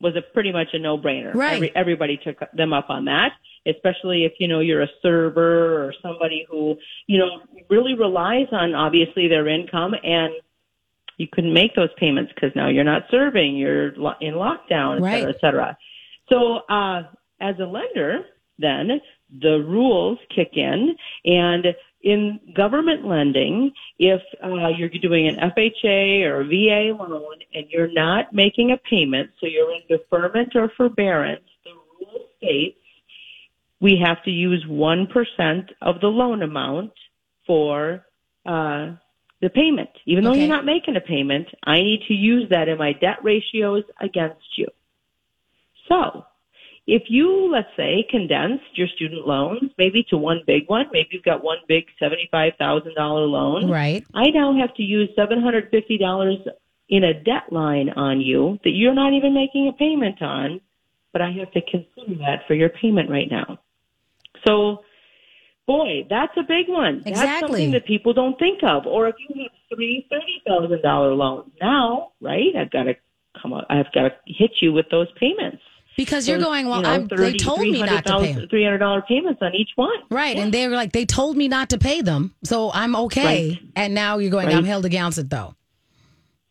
[0.00, 1.34] was a pretty much a no-brainer.
[1.34, 1.54] Right.
[1.54, 3.32] Every, everybody took them up on that,
[3.66, 8.74] especially if you know you're a server or somebody who you know really relies on
[8.74, 10.32] obviously their income and
[11.16, 13.88] you couldn't make those payments because now you're not serving, you're
[14.20, 15.14] in lockdown, et Right.
[15.20, 15.78] cetera, et cetera.
[16.28, 17.02] So, uh,
[17.40, 18.20] as a lender,
[18.58, 19.00] then
[19.40, 21.66] the rules kick in and
[22.02, 27.92] in government lending, if uh, you're doing an FHA or a VA loan and you're
[27.92, 32.78] not making a payment, so you're in deferment or forbearance, the rule states
[33.80, 35.08] we have to use 1%
[35.82, 36.92] of the loan amount
[37.46, 38.04] for
[38.44, 38.94] uh,
[39.40, 39.90] the payment.
[40.06, 40.40] Even though Okay.
[40.40, 44.56] you're not making a payment, I need to use that in my debt ratios against
[44.56, 44.66] you.
[45.88, 46.24] So,
[46.88, 51.22] if you, let's say, condensed your student loans maybe to one big one, maybe you've
[51.22, 53.70] got one big $75,000 loan.
[53.70, 54.02] Right.
[54.14, 56.46] I now have to use $750
[56.88, 60.62] in a debt line on you that you're not even making a payment on,
[61.12, 63.58] but I have to consider that for your payment right now.
[64.46, 64.78] So,
[65.66, 67.02] boy, that's a big one.
[67.04, 67.12] Exactly.
[67.12, 68.86] That's something that people don't think of.
[68.86, 72.56] Or if you have three thirty thousand dollar loans now, right?
[72.58, 72.94] I've got to
[73.42, 73.66] come up.
[73.68, 75.60] I've got to hit you with those payments.
[75.98, 78.32] Because you're There's, going, well, you know, I'm, they 30, told me not to pay
[78.32, 78.48] them.
[78.48, 79.90] Three hundred dollar payments on each one.
[80.12, 80.36] Right.
[80.36, 82.36] And they were like, they told me not to pay them.
[82.44, 83.48] So I'm okay.
[83.50, 83.58] Right.
[83.74, 84.54] And now you're going, Right.
[84.56, 85.56] I'm held against it though.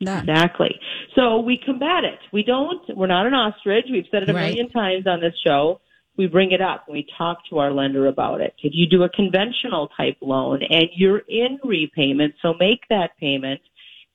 [0.02, 0.76] That- Exactly.
[1.16, 2.20] So we combat it.
[2.34, 3.86] We don't, we're not an ostrich.
[3.90, 4.50] We've said it a Right.
[4.50, 5.80] million times on this show.
[6.18, 6.86] We bring it up.
[6.90, 8.54] We talk to our lender about it.
[8.62, 13.62] If you do a conventional type loan and you're in repayment, so make that payment,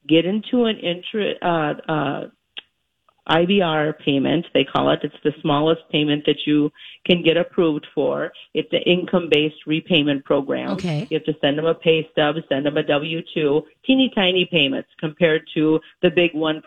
[0.07, 1.43] get into an interest.
[1.43, 2.21] uh, uh,
[3.33, 5.01] IBR payment, they call it.
[5.03, 6.71] It's the smallest payment that you
[7.07, 8.33] can get approved for.
[8.53, 10.71] It's an income-based repayment program.
[10.73, 11.07] Okay.
[11.11, 14.91] You have to send them a pay stub, send them a W-2, teeny tiny payments
[15.01, 16.61] compared to the big 1%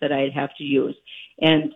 [0.00, 0.96] that I'd have to use.
[1.40, 1.72] And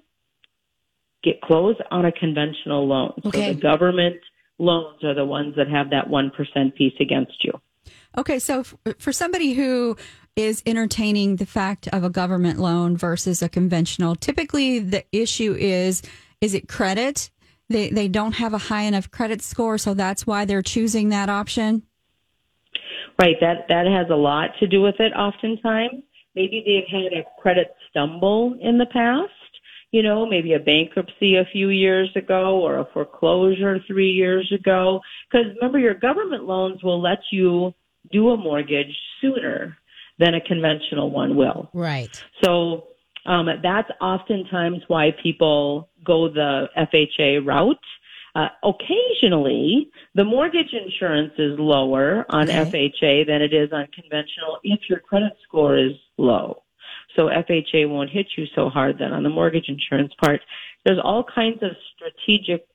[1.23, 3.13] get closed on a conventional loan.
[3.25, 3.49] Okay.
[3.49, 4.17] So the government
[4.59, 7.53] loans are the ones that have that 1% piece against you.
[8.17, 9.97] Okay, so f- for somebody who
[10.37, 16.03] is entertaining the fact of a government loan versus a conventional, typically the issue is
[16.41, 17.31] is it credit?
[17.69, 21.29] They they don't have a high enough credit score, so that's why they're choosing that
[21.29, 21.83] option.
[23.19, 23.37] Right.
[23.41, 25.13] That that has a lot to do with it.
[25.13, 26.03] Oftentimes,
[26.35, 29.31] maybe they've had a credit stumble in the past.
[29.91, 35.01] You know, maybe a bankruptcy a few years ago or a foreclosure three years ago.
[35.31, 37.75] Because remember, your government loans will let you
[38.11, 39.77] do a mortgage sooner
[40.23, 41.69] than a conventional one will.
[41.75, 42.23] Right.
[42.45, 42.85] So
[43.27, 47.77] um, that's oftentimes why people go the FHA route.
[48.35, 52.91] Uh, occasionally, the mortgage insurance is lower on Okay.
[53.03, 56.63] FHA than it is on conventional if your credit score is low.
[57.17, 60.41] So FHA won't hit you so hard then on the mortgage insurance part.
[60.87, 62.67] There's all kinds of strategic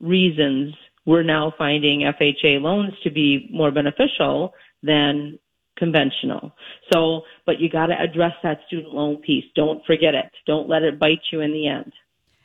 [0.00, 0.74] reasons
[1.06, 5.38] we're now finding FHA loans to be more beneficial than
[5.80, 6.52] conventional.
[6.92, 9.44] So, but you got to address that student loan piece.
[9.56, 10.30] Don't forget it.
[10.46, 11.92] Don't let it bite you in the end.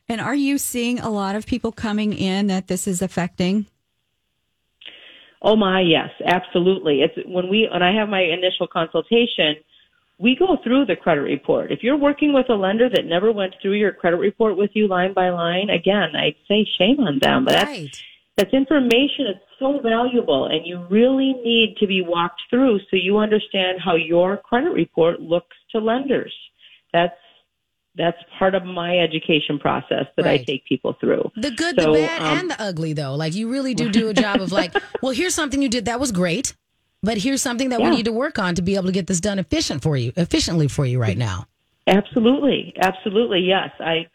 [0.10, 3.68] And are you seeing a lot of people coming in that this is affecting?
[5.42, 7.02] Oh my, yes, absolutely.
[7.02, 9.58] It's when we when I have my initial consultation,
[10.18, 11.72] we go through the credit report.
[11.72, 14.88] If you're working with a lender that never went through your credit report with you
[14.88, 17.46] line by line, again, I'd say shame on them.
[17.46, 18.04] But that's Right.
[18.38, 23.18] that's information that's so valuable and you really need to be walked through so you
[23.18, 26.34] understand how your credit report looks to lenders.
[26.94, 27.14] That's
[27.98, 31.32] that's part of my education process that I take people through.
[31.38, 33.16] The good, So, the bad, um, and the ugly, though.
[33.16, 36.00] Like you really do do a job of like, well, here's something you did that
[36.00, 36.54] was great,
[37.02, 37.90] but here's something that Yeah.
[37.90, 40.12] we need to work on to be able to get this done efficient for you,
[40.18, 41.48] efficiently for you right now.
[41.88, 43.70] Absolutely, absolutely, yes.
[43.80, 44.08] I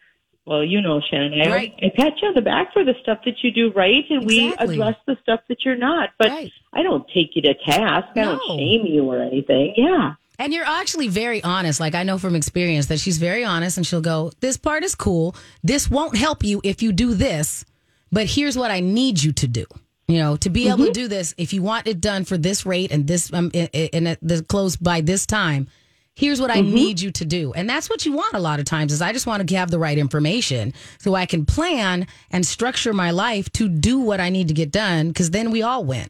[0.51, 1.75] well, you know, Shannon, I, Right.
[1.81, 4.67] I pat you on the back for the stuff that you do right, and Exactly.
[4.79, 6.11] we address the stuff that you're not.
[6.19, 6.51] But Right.
[6.73, 8.09] I don't take you to task.
[8.17, 9.75] I don't shame you or anything.
[9.77, 10.15] Yeah.
[10.41, 11.79] And you're actually very honest.
[11.79, 14.97] Like I know from experience that she's very honest and she'll go, This part is
[14.97, 15.37] cool.
[15.63, 17.65] This won't help you if you do this,
[18.11, 19.67] but here's what I need you to do.
[20.09, 22.67] You know, to be able to do this, if you want it done for this
[22.67, 25.69] rate and this, um, and and the close by this time,
[26.21, 26.75] here's what I mm-hmm.
[26.75, 27.55] need you to do.
[27.55, 29.71] And that's what you want a lot of times is I just want to have
[29.71, 34.29] the right information so I can plan and structure my life to do what I
[34.29, 36.09] need to get done because then we all win.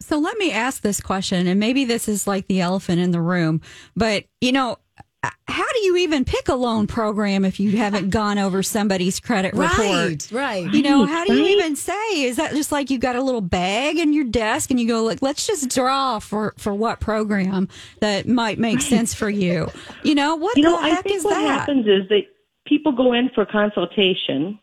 [0.00, 3.20] So let me ask this question, and maybe this is like the elephant in the
[3.20, 3.60] room,
[3.94, 4.78] but you know,
[5.22, 9.52] how do you even pick a loan program if you haven't gone over somebody's credit
[9.54, 9.78] report?
[9.78, 10.28] right.
[10.30, 10.72] right.
[10.72, 12.22] You know, how do you even say?
[12.22, 15.02] Is that just like you got a little bag in your desk and you go
[15.02, 17.68] like, let's just draw for for what program
[18.00, 19.68] that might make sense for you?
[20.04, 21.60] You know, what You know, the I think is what that?
[21.60, 22.22] happens is that
[22.66, 24.58] people go in for consultation,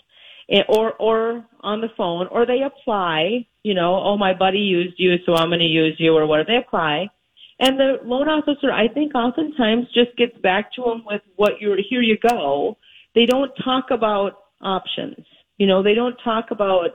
[0.49, 3.47] eh, or or on the phone, or they apply.
[3.63, 6.45] You know, oh, my buddy used you, so I'm going to use you, or what?
[6.47, 7.09] They apply,
[7.59, 11.77] and the loan officer, I think, oftentimes just gets back to them with what you're.
[11.89, 12.77] Here you go.
[13.13, 15.25] They don't talk about options.
[15.57, 16.91] You know, they don't talk about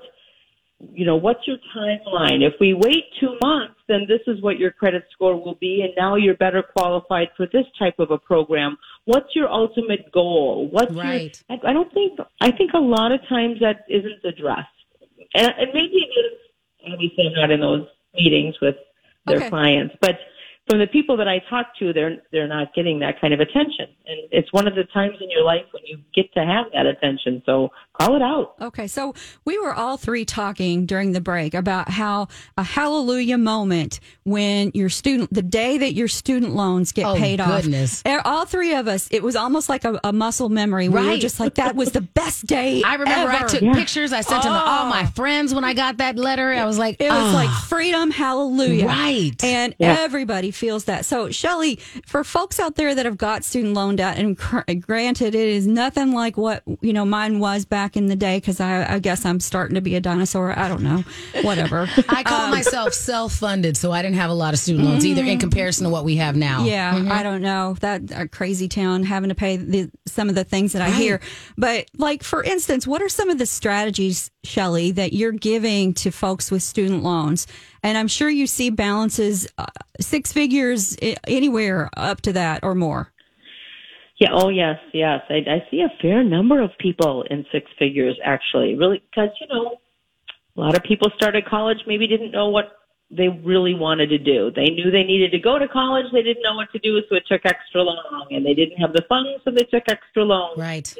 [0.94, 2.42] you know, what's your timeline?
[2.42, 5.92] If we wait two months, then this is what your credit score will be, and
[5.96, 8.78] now you're better qualified for this type of a program.
[9.04, 10.68] What's your ultimate goal?
[10.70, 11.38] What's Right.
[11.48, 14.68] your, I, I don't think, I think a lot of times that isn't addressed.
[15.34, 18.76] And, and maybe it is, obviously I'm not in those meetings with
[19.26, 19.48] their Okay.
[19.50, 20.18] clients, but
[20.68, 23.86] from the people that I talk to, they're, they're not getting that kind of attention.
[24.06, 26.86] And it's one of the times in your life when you get to have that
[26.86, 27.42] attention.
[27.44, 27.70] So
[28.00, 28.54] call it out.
[28.60, 33.98] Okay, so we were all three talking during the break about how a hallelujah moment
[34.24, 38.02] when your student, the day that your student loans get Oh, paid goodness.
[38.06, 38.22] off.
[38.24, 40.88] All three of us, it was almost like a, a muscle memory.
[40.88, 42.82] We were just like, that was the best day.
[42.86, 44.12] I remember I ever." took pictures.
[44.12, 46.52] I sent them to all my friends when I got that letter.
[46.52, 48.86] I was like, It was "Ah." like freedom, hallelujah.
[48.86, 49.42] Right.
[49.42, 49.96] And Yeah.
[49.98, 51.06] everybody feels that.
[51.06, 55.34] So, Shelly, for folks out there that have got student loan debt, and gr- granted,
[55.34, 58.94] it is nothing like what, you know, mine was back in the day, because I,
[58.94, 60.56] I guess I'm starting to be a dinosaur.
[60.56, 61.02] I don't know.
[61.42, 61.88] Whatever.
[62.08, 65.06] I call um, myself self funded, so I didn't have a lot of student loans
[65.06, 65.40] either in mm-hmm.
[65.40, 66.64] comparison to what we have now.
[66.64, 67.22] Yeah, I mm-hmm.
[67.22, 70.82] don't know that a crazy town having to pay the, some of the things that
[70.82, 71.20] I hear.
[71.56, 76.10] But like for instance, what are some of the strategies, Shelley, that you're giving to
[76.10, 77.46] folks with student loans?
[77.82, 79.66] And I'm sure you see balances uh,
[80.00, 83.12] six figures eh, anywhere up to that or more.
[84.18, 84.28] Yeah.
[84.32, 85.20] Oh, yes, yes.
[85.30, 88.74] I, I see a fair number of people in six figures actually.
[88.74, 89.78] Really, because you know,
[90.56, 92.76] a lot of people started college, maybe didn't know what
[93.10, 94.52] they really wanted to do.
[94.54, 96.06] They knew they needed to go to college.
[96.12, 98.92] They didn't know what to do, so it took extra long, and they didn't have
[98.92, 100.58] the funds, so they took extra loans.
[100.58, 100.94] Right.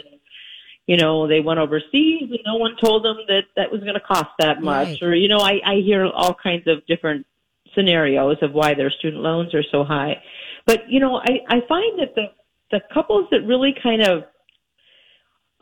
[0.87, 4.01] You know, they went overseas, and no one told them that that was going to
[4.01, 4.89] cost that much.
[4.89, 5.03] Right.
[5.03, 7.27] Or you know, I, I hear all kinds of different
[7.75, 10.23] scenarios of why their student loans are so high.
[10.67, 12.27] But you know, I, I find that the
[12.71, 14.25] the couples that really kind of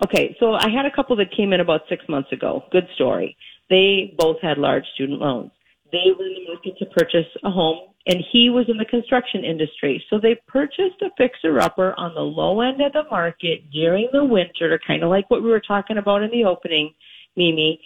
[0.04, 2.64] okay, so I had a couple that came in about six months ago.
[2.70, 3.36] Good story.
[3.70, 5.50] They both had large student loans.
[5.92, 9.44] They were in the market to purchase a home, and he was in the construction
[9.44, 10.04] industry.
[10.10, 14.24] So they purchased a fixer upper on the low end of the market during the
[14.24, 16.92] winter, kind of like what we were talking about in the opening,
[17.36, 17.80] Mimi.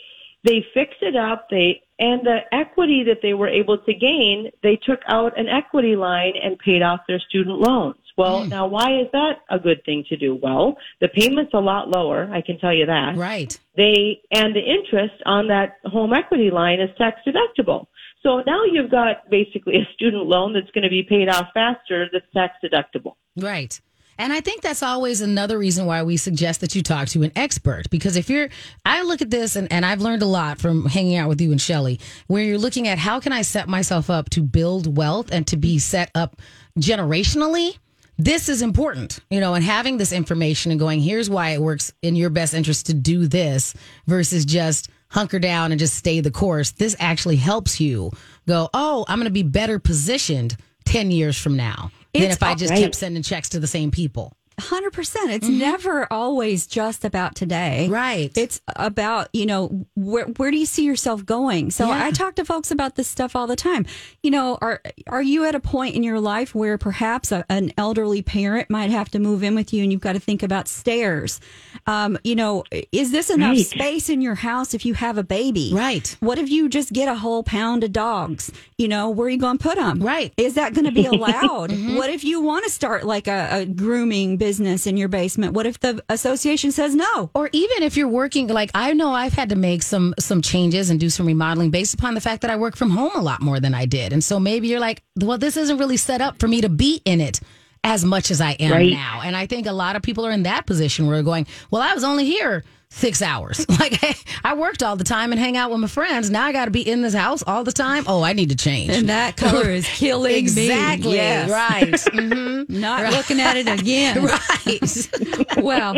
[0.44, 1.48] They fixed it up.
[1.50, 5.94] They and the equity that they were able to gain, they took out an equity
[5.94, 7.94] line and paid off their student loans.
[8.18, 8.48] Well, hmm.
[8.48, 10.34] now why is that a good thing to do?
[10.42, 13.16] Well, the payment's a lot lower, I can tell you that.
[13.16, 13.56] Right.
[13.76, 17.86] They and the interest on that home equity line is tax deductible.
[18.24, 22.08] So now you've got basically a student loan that's going to be paid off faster
[22.12, 23.14] that's tax deductible.
[23.36, 23.80] Right.
[24.18, 27.32] And I think that's always another reason why we suggest that you talk to an
[27.34, 27.88] expert.
[27.90, 28.48] Because if you're,
[28.84, 31.50] I look at this and, and I've learned a lot from hanging out with you
[31.50, 35.32] and Shelly, where you're looking at how can I set myself up to build wealth
[35.32, 36.36] and to be set up
[36.78, 37.78] generationally.
[38.18, 41.92] This is important, you know, and having this information and going, here's why it works
[42.02, 43.74] in your best interest to do this
[44.06, 46.72] versus just hunker down and just stay the course.
[46.72, 48.10] This actually helps you
[48.46, 52.54] go, oh, I'm going to be better positioned 10 years from now than if I
[52.54, 52.80] just right.
[52.80, 54.36] kept sending checks to the same people.
[54.60, 55.30] Hundred percent.
[55.30, 58.30] It's never always just about today, Right.
[58.36, 61.70] It's about you know where where do you see yourself going.
[61.70, 62.04] So Yeah.
[62.06, 63.86] I talk to folks about this stuff all the time.
[64.22, 67.72] You know, are are you at a point in your life where perhaps a, an
[67.78, 70.68] elderly parent might have to move in with you, and you've got to think about
[70.68, 71.40] stairs?
[71.86, 73.66] Um, you know, is this enough Right.
[73.66, 75.70] space in your house if you have a baby?
[75.74, 76.14] Right.
[76.20, 78.52] What if you just get a whole pound of dogs?
[78.78, 80.00] You know, where are you going to put them?
[80.00, 80.32] Right.
[80.36, 81.70] Is that going to be allowed?
[81.96, 85.52] What if you want to start like a, a grooming business in your basement?
[85.52, 87.30] What if the association says no?
[87.32, 90.90] Or even if you're working, like I know I've had to make some some changes
[90.90, 93.40] and do some remodeling based upon the fact that I work from home a lot
[93.40, 96.40] more than I did, and so maybe you're like, well, this isn't really set up
[96.40, 97.38] for me to be in it
[97.84, 98.92] as much as I am Right.
[98.92, 99.20] now.
[99.24, 101.82] And I think a lot of people are in that position where they're going, well,
[101.82, 103.66] I was only here six hours.
[103.82, 106.30] Like hey, I worked all the time and hang out with my friends.
[106.30, 108.04] Now I got to be in this house all the time.
[108.06, 108.90] Oh, I need to change.
[108.92, 111.16] And that color is killing exactly me.
[111.16, 111.50] Yes.
[111.50, 111.92] right.
[112.22, 112.80] Mm-hmm.
[112.80, 114.22] Not looking at it again.
[114.24, 115.56] right.
[115.56, 115.96] well,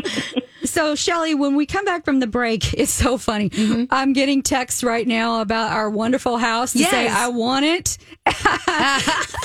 [0.65, 3.51] so Shelly, when we come back from the break, it's so funny.
[3.91, 7.99] I'm getting texts right now about our wonderful house to say I want it.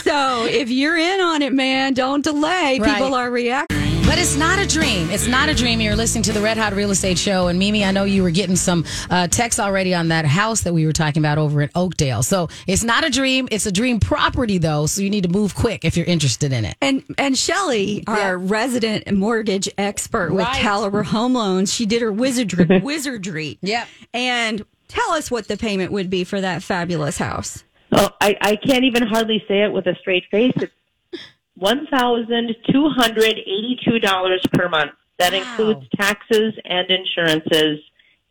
[0.01, 2.79] so if you're in on it, man, don't delay.
[2.79, 2.97] Right.
[2.97, 3.77] People are reacting.
[4.05, 5.11] But it's not a dream.
[5.11, 5.79] It's not a dream.
[5.79, 7.47] You're listening to the Red Hot Real Estate Show.
[7.47, 10.73] And Mimi, I know you were getting some uh, texts already on that house that
[10.73, 12.23] we were talking about over at Oakdale.
[12.23, 13.47] So it's not a dream.
[13.51, 14.87] It's a dream property, though.
[14.87, 16.75] So you need to move quick if you're interested in it.
[16.81, 20.56] And and Shelly, our resident mortgage expert with Right.
[20.60, 22.79] Caliber Home Loans, she did her wizardry.
[22.83, 23.60] wizardry.
[23.62, 23.87] Yep.
[24.15, 27.63] And tell us what the payment would be for that fabulous house.
[27.92, 30.54] Oh, I, I can't even hardly say it with a straight face.
[30.58, 30.73] It's
[31.56, 34.92] one thousand two hundred eighty-two dollars per month.
[35.17, 35.40] That Wow.
[35.40, 37.79] includes taxes and insurances,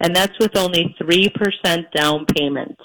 [0.01, 2.79] and that's with only 3% down payment.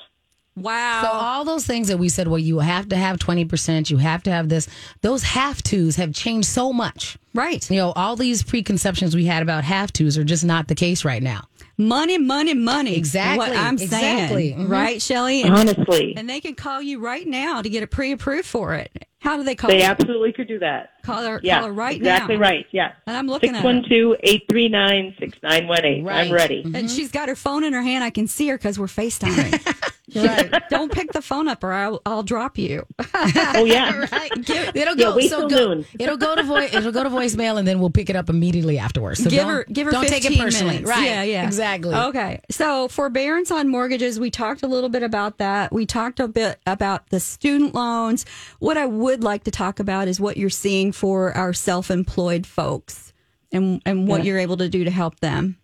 [0.57, 1.01] Wow.
[1.03, 4.21] So all those things that we said, well, you have to have 20%, you have
[4.23, 4.67] to have this,
[5.01, 7.17] those have tos have changed so much.
[7.33, 7.67] right.
[7.71, 11.05] You know, all these preconceptions we had about have tos are just not the case
[11.05, 11.45] right now.
[11.77, 12.95] Money, money, money.
[12.95, 13.37] Exactly.
[13.39, 14.51] What I'm Exactly.
[14.51, 14.67] saying.
[14.67, 14.69] Mhm.
[14.69, 15.43] Right, Shelly?
[15.43, 18.91] Honestly, and they can call you right now to get it pre approved for it.
[19.19, 19.83] How do they call they you?
[19.85, 20.91] absolutely could do that.
[21.01, 22.43] Call her, Yeah, call her right exactly now.
[22.43, 22.65] Exactly right.
[22.71, 22.91] Yeah.
[23.07, 23.69] And I'm looking at her.
[23.69, 26.07] 612-839-6918.
[26.09, 26.61] I'm ready.
[26.73, 28.03] And she's got her phone in her hand.
[28.03, 29.91] I can see her because we're FaceTiming.
[30.15, 30.63] right.
[30.69, 32.85] Don't pick the phone up or I'll, I'll drop you.
[33.55, 34.05] Oh yeah.
[34.11, 34.31] Right.
[34.49, 35.15] It'll Yeah, go.
[35.15, 35.85] wait so go, noon.
[35.99, 36.73] It'll go to voice.
[36.73, 39.23] It'll go to voicemail, and then we'll pick it up immediately afterwards.
[39.23, 40.73] So give don't, her give her don't 15 take it personally.
[40.75, 40.89] minutes.
[40.89, 41.05] Right.
[41.05, 41.45] Yeah, yeah.
[41.45, 41.93] Exactly.
[41.93, 42.41] Okay.
[42.49, 45.71] So forbearance on mortgages, we talked a little bit about that.
[45.71, 48.25] We talked a bit about the student loans.
[48.59, 53.13] What I would like to talk about is what you're seeing for our self-employed folks
[53.51, 55.57] and and what you're able to do to help them.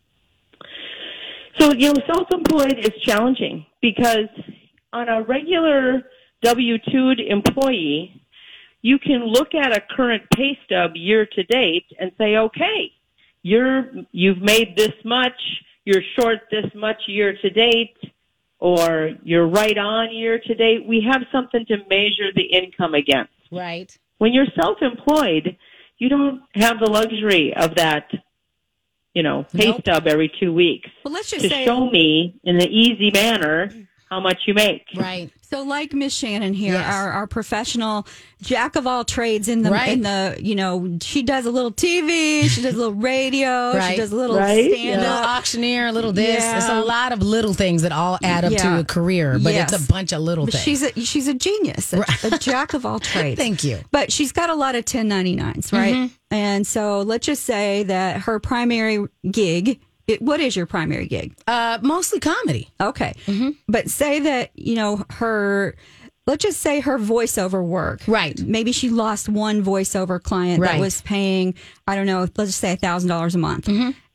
[1.59, 4.29] So, you know, self-employed is challenging because
[4.93, 6.03] on a regular
[6.41, 8.21] W-2'd employee,
[8.81, 12.91] you can look at a current pay stub year to date and say, okay,
[13.41, 15.39] you're, you've made this much,
[15.85, 17.97] you're short this much year to date,
[18.59, 20.85] or you're right on year to date.
[20.87, 23.31] We have something to measure the income against.
[23.51, 23.97] Right.
[24.17, 25.57] When you're self-employed,
[25.97, 28.09] you don't have the luxury of that,
[29.13, 29.81] you know, pay Nope.
[29.81, 33.67] stub every two weeks Well, let's just to say show me in an easy manner
[33.67, 33.87] mm.
[34.09, 34.85] How much you make.
[34.95, 35.29] Right.
[35.51, 36.93] So, like Miss Shannon here, Yes.
[36.93, 38.05] our, our professional
[38.41, 39.89] jack of all trades in the Right.
[39.93, 43.91] in the you know she does a little TV, she does a little radio, Right.
[43.91, 45.25] she does a little Right, stand up.
[45.27, 46.43] auctioneer, a little this.
[46.43, 46.57] Yeah.
[46.57, 48.75] It's a lot of little things that all add up Yeah.
[48.75, 49.73] to a career, but Yes.
[49.73, 50.63] it's a bunch of little But things.
[50.63, 53.39] she's a she's a genius, a, a jack of all trades.
[53.39, 53.79] Thank you.
[53.91, 55.95] But she's got a lot of 1099s, right?
[55.95, 56.13] Mm-hmm.
[56.31, 59.79] And so let's just say that her primary gig.
[60.09, 61.35] It, what is your primary gig?
[61.47, 62.69] uh, mostly comedy.
[62.81, 63.13] Okay,
[63.67, 65.75] but say that you know her.
[66.27, 68.01] Let's just say her voiceover work.
[68.05, 68.39] Right.
[68.39, 70.73] Maybe she lost one voiceover client Right.
[70.73, 71.55] that was paying,
[71.87, 73.67] I don't know, let's just say thousand dollars a month.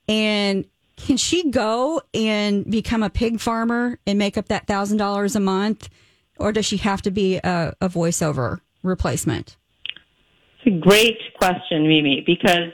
[0.08, 0.64] And
[0.96, 5.40] can she go and become a pig farmer and make up that thousand dollars a
[5.40, 5.88] month,
[6.38, 9.56] or does she have to be a, a voiceover replacement?
[10.64, 12.70] It's a great question, Mimi, because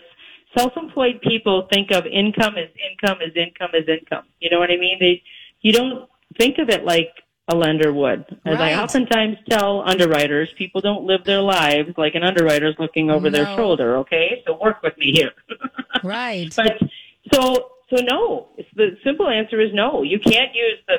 [0.56, 4.24] self-employed people think of income as income as income as income.
[4.40, 4.96] You know what I mean?
[4.98, 5.22] They,
[5.60, 7.10] you don't think of it like
[7.48, 8.24] a lender would.
[8.44, 8.74] As Right.
[8.74, 13.46] I oftentimes tell underwriters, people don't live their lives like an underwriter's looking over their
[13.56, 13.96] shoulder.
[13.98, 15.32] Okay, so work with me here.
[16.02, 16.50] Right.
[16.56, 16.78] But
[17.34, 18.48] so so no.
[18.56, 20.02] It's the simple answer is no.
[20.02, 20.94] You can't use the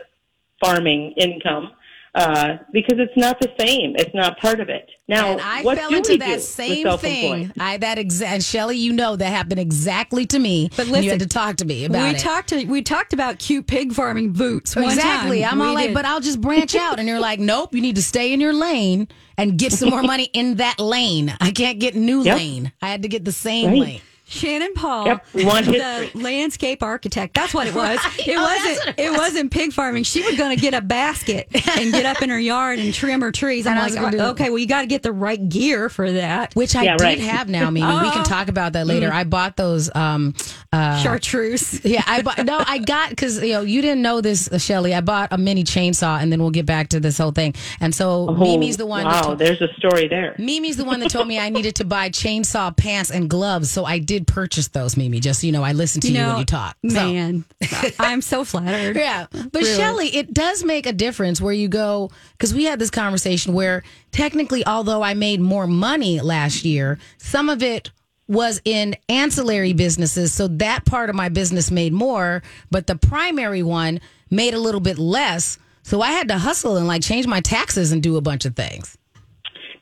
[0.63, 1.71] farming income
[2.13, 3.95] uh, because it's not the same.
[3.95, 4.89] It's not part of it.
[5.07, 7.53] Now, and I what fell do into we do that with same thing.
[7.59, 10.69] I that exact Shelly, you know that happened exactly to me.
[10.75, 12.19] But and you listen, had to talk to me about we it.
[12.19, 14.75] talked to, we talked about cute pig farming boots.
[14.75, 15.41] One exactly.
[15.41, 15.53] time.
[15.53, 17.73] I'm all We like, but I'll just branch out, and you're like, nope.
[17.73, 19.07] You need to stay in your lane
[19.37, 21.33] and get some more money in that lane.
[21.39, 22.37] I can't get new Yep.
[22.37, 22.71] lane.
[22.81, 23.79] I had to get the same Right.
[23.79, 24.01] lane.
[24.31, 27.33] Shannon Paul, Yep, we the landscape architect.
[27.33, 27.99] That's what it was.
[28.25, 28.63] It Oh, wasn't.
[28.63, 29.19] that's what It, it was.
[29.19, 30.03] wasn't pig farming.
[30.03, 33.21] She was going to get a basket and get up in her yard and trim
[33.21, 33.67] her trees.
[33.67, 36.53] I'm And like, was okay, well, you got to get the right gear for that.
[36.55, 37.19] Which I Yeah, did right.
[37.19, 37.85] have now, Mimi.
[37.85, 38.11] we Oh.
[38.11, 39.11] can talk about that later.
[39.11, 39.93] I bought those.
[39.95, 40.33] Um,
[40.73, 41.83] uh, Chartreuse.
[41.83, 42.45] yeah, I bought.
[42.45, 44.93] No, I got because you know you didn't know this, uh, Shelly.
[44.93, 47.53] I bought a mini chainsaw, and then we'll get back to this whole thing.
[47.81, 49.03] And so Oh, Mimi's the one.
[49.03, 50.35] that Wow, told- there's a story there.
[50.37, 53.69] Mimi's the one that told me I needed to buy chainsaw pants and gloves.
[53.69, 55.19] So I did purchase those, Mimi.
[55.19, 56.77] Just so you know, I listen to you, when you talk.
[56.87, 57.45] So- man,
[57.99, 58.95] I'm so flattered.
[58.95, 59.27] yeah.
[59.31, 59.75] But Really.
[59.75, 63.83] Shelly, it does make a difference where you go, because we had this conversation where
[64.11, 67.91] technically, although I made more money last year, some of it
[68.27, 70.33] was in ancillary businesses.
[70.33, 73.99] So that part of my business made more, but the primary one
[74.29, 75.57] made a little bit less.
[75.83, 78.55] So I had to hustle and like change my taxes and do a bunch of
[78.55, 78.97] things.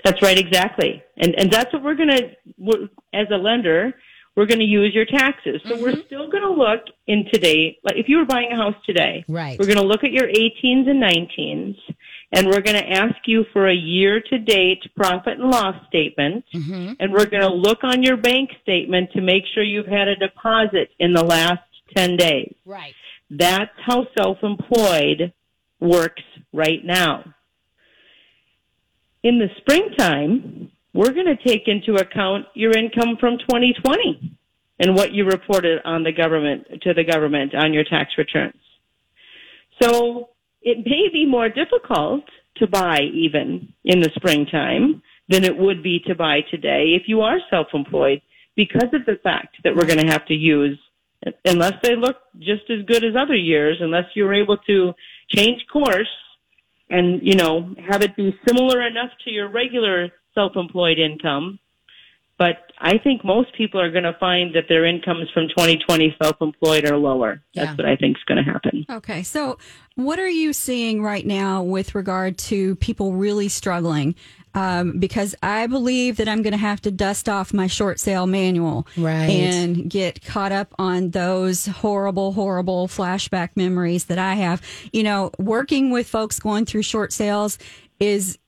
[0.04, 1.04] That's right, exactly.
[1.18, 2.22] And and that's what we're gonna
[2.58, 3.94] we're, as a lender,
[4.36, 5.62] we're gonna use your taxes.
[5.66, 5.84] So Mm-hmm.
[5.84, 7.78] we're still gonna look in today.
[7.84, 9.58] Like if you were buying a house today, Right.
[9.60, 11.78] We're gonna look at your 18s and 19s,
[12.34, 16.94] and we're gonna ask you for a year to date profit and loss statement, Mm-hmm.
[17.00, 20.90] and we're gonna look on your bank statement to make sure you've had a deposit
[21.00, 21.62] in the last
[21.98, 22.54] 10 days.
[22.66, 22.94] Right.
[23.30, 25.34] That's how self-employed
[25.80, 26.24] works
[26.54, 27.34] right now.
[29.24, 34.38] In the springtime, we're going to take into account your income from 2020
[34.80, 38.60] and what you reported on the government to the government on your tax returns.
[39.82, 40.30] So
[40.62, 42.24] it may be more difficult
[42.58, 47.22] to buy even in the springtime than it would be to buy today if you
[47.22, 48.22] are self-employed
[48.56, 50.78] because of the fact that we're going to have to use
[51.46, 54.94] unless they look just as good as other years, unless you're able to
[55.30, 56.08] change course
[56.90, 61.60] and, you know, have it be similar enough to your regular self-employed income.
[62.38, 66.90] But I think most people are going to find that their incomes from 2020 self-employed
[66.90, 67.42] are lower.
[67.54, 67.76] That's Yeah.
[67.76, 68.86] what I think is going to happen.
[68.90, 69.24] Okay.
[69.24, 69.58] So,
[69.96, 74.16] what are you seeing right now with regard to people really struggling?
[74.56, 78.26] Um, because I believe that I'm going to have to dust off my short sale
[78.26, 79.30] manual Right.
[79.30, 84.62] and get caught up on those horrible, horrible flashback memories that I have.
[84.94, 87.60] You know, working with folks going through short sales
[88.00, 88.40] is,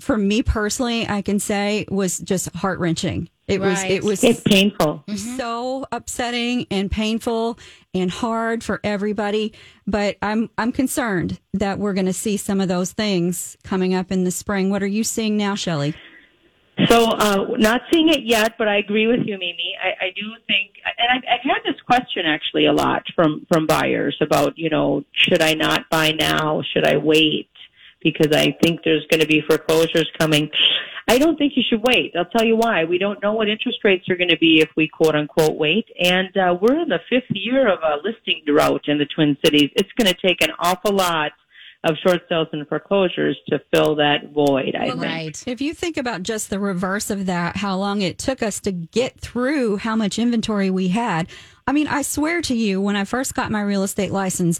[0.00, 3.28] for me personally, I can say was just heart wrenching.
[3.46, 5.04] It was, it was It's painful.
[5.38, 7.58] so upsetting and painful
[7.94, 9.54] and hard for everybody.
[9.86, 14.12] But I'm I'm concerned that we're going to see some of those things coming up
[14.12, 14.68] in the spring.
[14.68, 15.94] What are you seeing now, Shelley?
[16.86, 19.74] So, uh, not seeing it yet, but I agree with you, Mimi.
[19.82, 23.66] I, I do think, and I've, I've had this question actually a lot from from
[23.66, 26.62] buyers about, you know, should I not buy now?
[26.72, 27.48] Should I wait?
[28.02, 30.50] Because I think there's going to be foreclosures coming.
[31.08, 32.14] I don't think you should wait.
[32.16, 32.84] I'll tell you why.
[32.84, 35.86] We don't know what interest rates are going to be if we quote unquote wait,
[35.98, 39.70] and uh, we're in the fifth year of a listing drought in the Twin Cities.
[39.74, 41.32] It's going to take an awful lot
[41.84, 44.74] of short sales and foreclosures to fill that void.
[44.74, 45.02] I think.
[45.02, 45.44] Right.
[45.46, 48.72] If you think about just the reverse of that, how long it took us to
[48.72, 51.28] get through how much inventory we had.
[51.66, 54.58] I mean, I swear to you, when I first got my real estate license,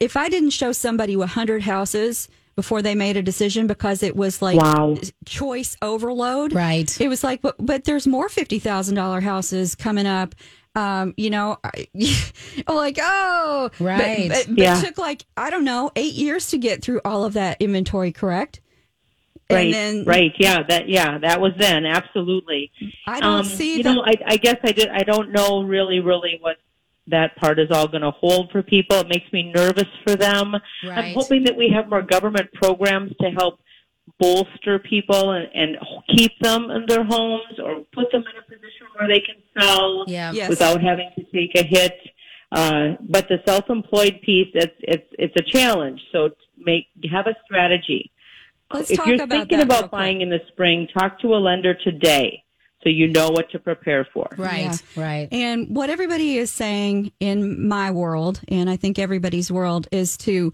[0.00, 4.40] if I didn't show somebody 100 houses before they made a decision because it was
[4.42, 4.96] like Wow.
[5.26, 6.52] choice overload.
[6.54, 6.98] Right.
[7.00, 10.34] It was like, but, but there's more $50,000 houses coming up.
[10.74, 11.86] Um, you know, I,
[12.68, 14.28] like, oh, Right.
[14.30, 14.78] But, but Yeah.
[14.78, 18.10] it took like, I don't know, eight years to get through all of that inventory,
[18.12, 18.60] correct?
[19.48, 22.72] Right, And then right, yeah, that yeah, that was then absolutely.
[23.06, 24.88] I don't Um, see you the, know, I, I guess I did.
[24.88, 26.56] I don't know really, really what
[27.08, 28.98] that part is all going to hold for people.
[28.98, 30.54] It makes me nervous for them.
[30.84, 33.60] I'm hoping that we have more government programs to help
[34.18, 35.76] bolster people and, and
[36.16, 40.04] keep them in their homes or put them in a position where they can sell
[40.06, 40.32] Yeah.
[40.32, 40.48] Yes.
[40.48, 41.94] without having to take a hit.
[42.52, 46.00] Uh, but the self-employed piece, it's it's it's a challenge.
[46.12, 48.12] So make have a strategy.
[48.72, 49.90] Let's if talk you're about thinking that about real quick.
[49.90, 52.44] buying in the spring, talk to a lender today
[52.86, 54.28] so you know what to prepare for.
[54.36, 54.60] Right.
[54.60, 55.02] Yeah.
[55.02, 55.28] Right.
[55.32, 60.52] And what everybody is saying in my world, and I think everybody's world, is to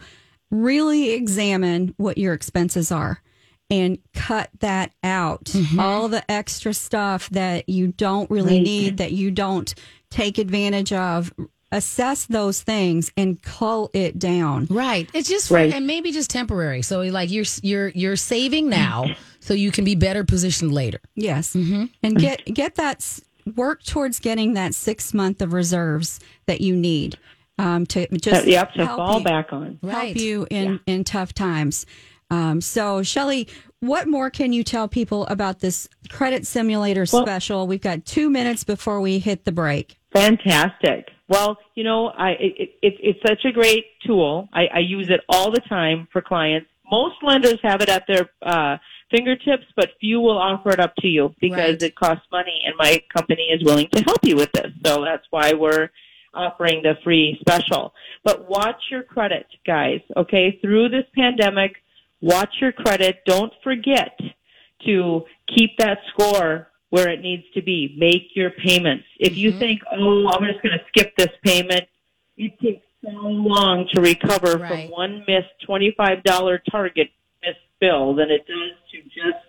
[0.51, 3.21] really examine what your expenses are
[3.69, 5.45] and cut that out.
[5.45, 5.79] Mm-hmm.
[5.79, 8.63] All the extra stuff that you don't really Right.
[8.63, 9.75] need, that you don't
[10.11, 11.35] take advantage of.
[11.71, 14.67] Assess those things and cull it down.
[14.71, 15.09] Right.
[15.15, 15.73] It's just Right.
[15.73, 16.83] and maybe just temporary.
[16.83, 19.07] So like you're you're you're saving now
[19.43, 21.01] so you can be better positioned later.
[21.15, 21.85] Yes, Mm-hmm.
[22.03, 23.19] and get get that
[23.57, 27.19] work towards getting that six month of reserves that you need
[27.59, 29.79] um, to just yep, to help fall you, back on.
[29.83, 30.17] help Right.
[30.17, 31.85] you in in tough times.
[32.31, 33.47] Um, so, Shelly,
[33.81, 37.67] what more can you tell people about this credit simulator Well- special?
[37.67, 39.99] We've got two minutes before we hit the break.
[40.15, 41.09] Fantastic.
[41.29, 44.49] Well, you know, I it, it, it's such a great tool.
[44.53, 46.69] I, I use it all the time for clients.
[46.91, 48.77] Most lenders have it at their uh,
[49.13, 51.83] fingertips, but few will offer it up to you because Right.
[51.83, 54.73] it costs money, and my company is willing to help you with this.
[54.85, 55.91] So that's why we're
[56.35, 57.95] offering the free special.
[58.25, 60.01] But watch your credit, guys.
[60.17, 61.77] Okay, through this pandemic,
[62.21, 63.21] watch your credit.
[63.27, 64.19] Don't forget
[64.87, 67.95] to keep that score where it needs to be.
[67.99, 69.05] Make your payments.
[69.19, 69.59] If you mm-hmm.
[69.59, 71.85] think, oh, I'm just going to skip this payment,
[72.37, 74.89] it takes so long to recover Right.
[74.89, 77.11] from one missed $25 target
[77.83, 79.45] bill than it does to just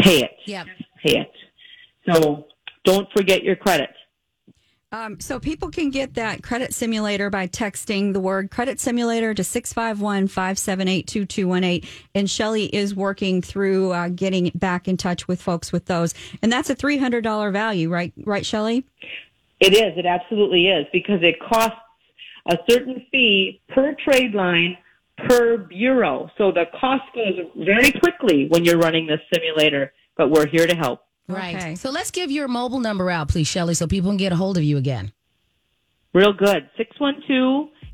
[0.00, 0.30] pay it.
[0.46, 0.66] Yep.
[0.78, 1.30] Just pay it.
[2.08, 2.46] So
[2.84, 3.90] don't forget your credit.
[4.92, 9.42] Um, so people can get that credit simulator by texting the word credit simulator to
[9.42, 11.84] 651-578-2218.
[12.14, 16.14] And Shelly is working through uh, getting back in touch with folks with those.
[16.42, 18.12] And that's a $300 value, right?
[18.24, 18.86] Right, Shelly?
[19.58, 19.98] It is.
[19.98, 21.74] It absolutely is because it costs
[22.48, 24.76] a certain fee per trade line
[25.18, 26.30] per bureau.
[26.36, 30.74] So the cost goes very quickly when you're running this simulator, but we're here to
[30.74, 31.00] help.
[31.28, 31.56] Right.
[31.56, 31.74] Okay.
[31.76, 34.56] So let's give your mobile number out, please, Shelly, so people can get a hold
[34.56, 35.12] of you again.
[36.12, 36.68] Real good.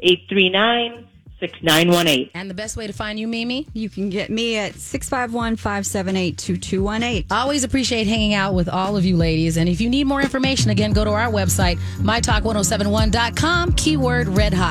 [0.02, 2.30] 612-839-6918.
[2.34, 3.66] And the best way to find you, Mimi?
[3.72, 7.26] You can get me at 651-578-2218.
[7.30, 9.56] Always appreciate hanging out with all of you ladies.
[9.56, 14.68] And if you need more information, again, go to our website, mytalk1071.com, keyword red hot.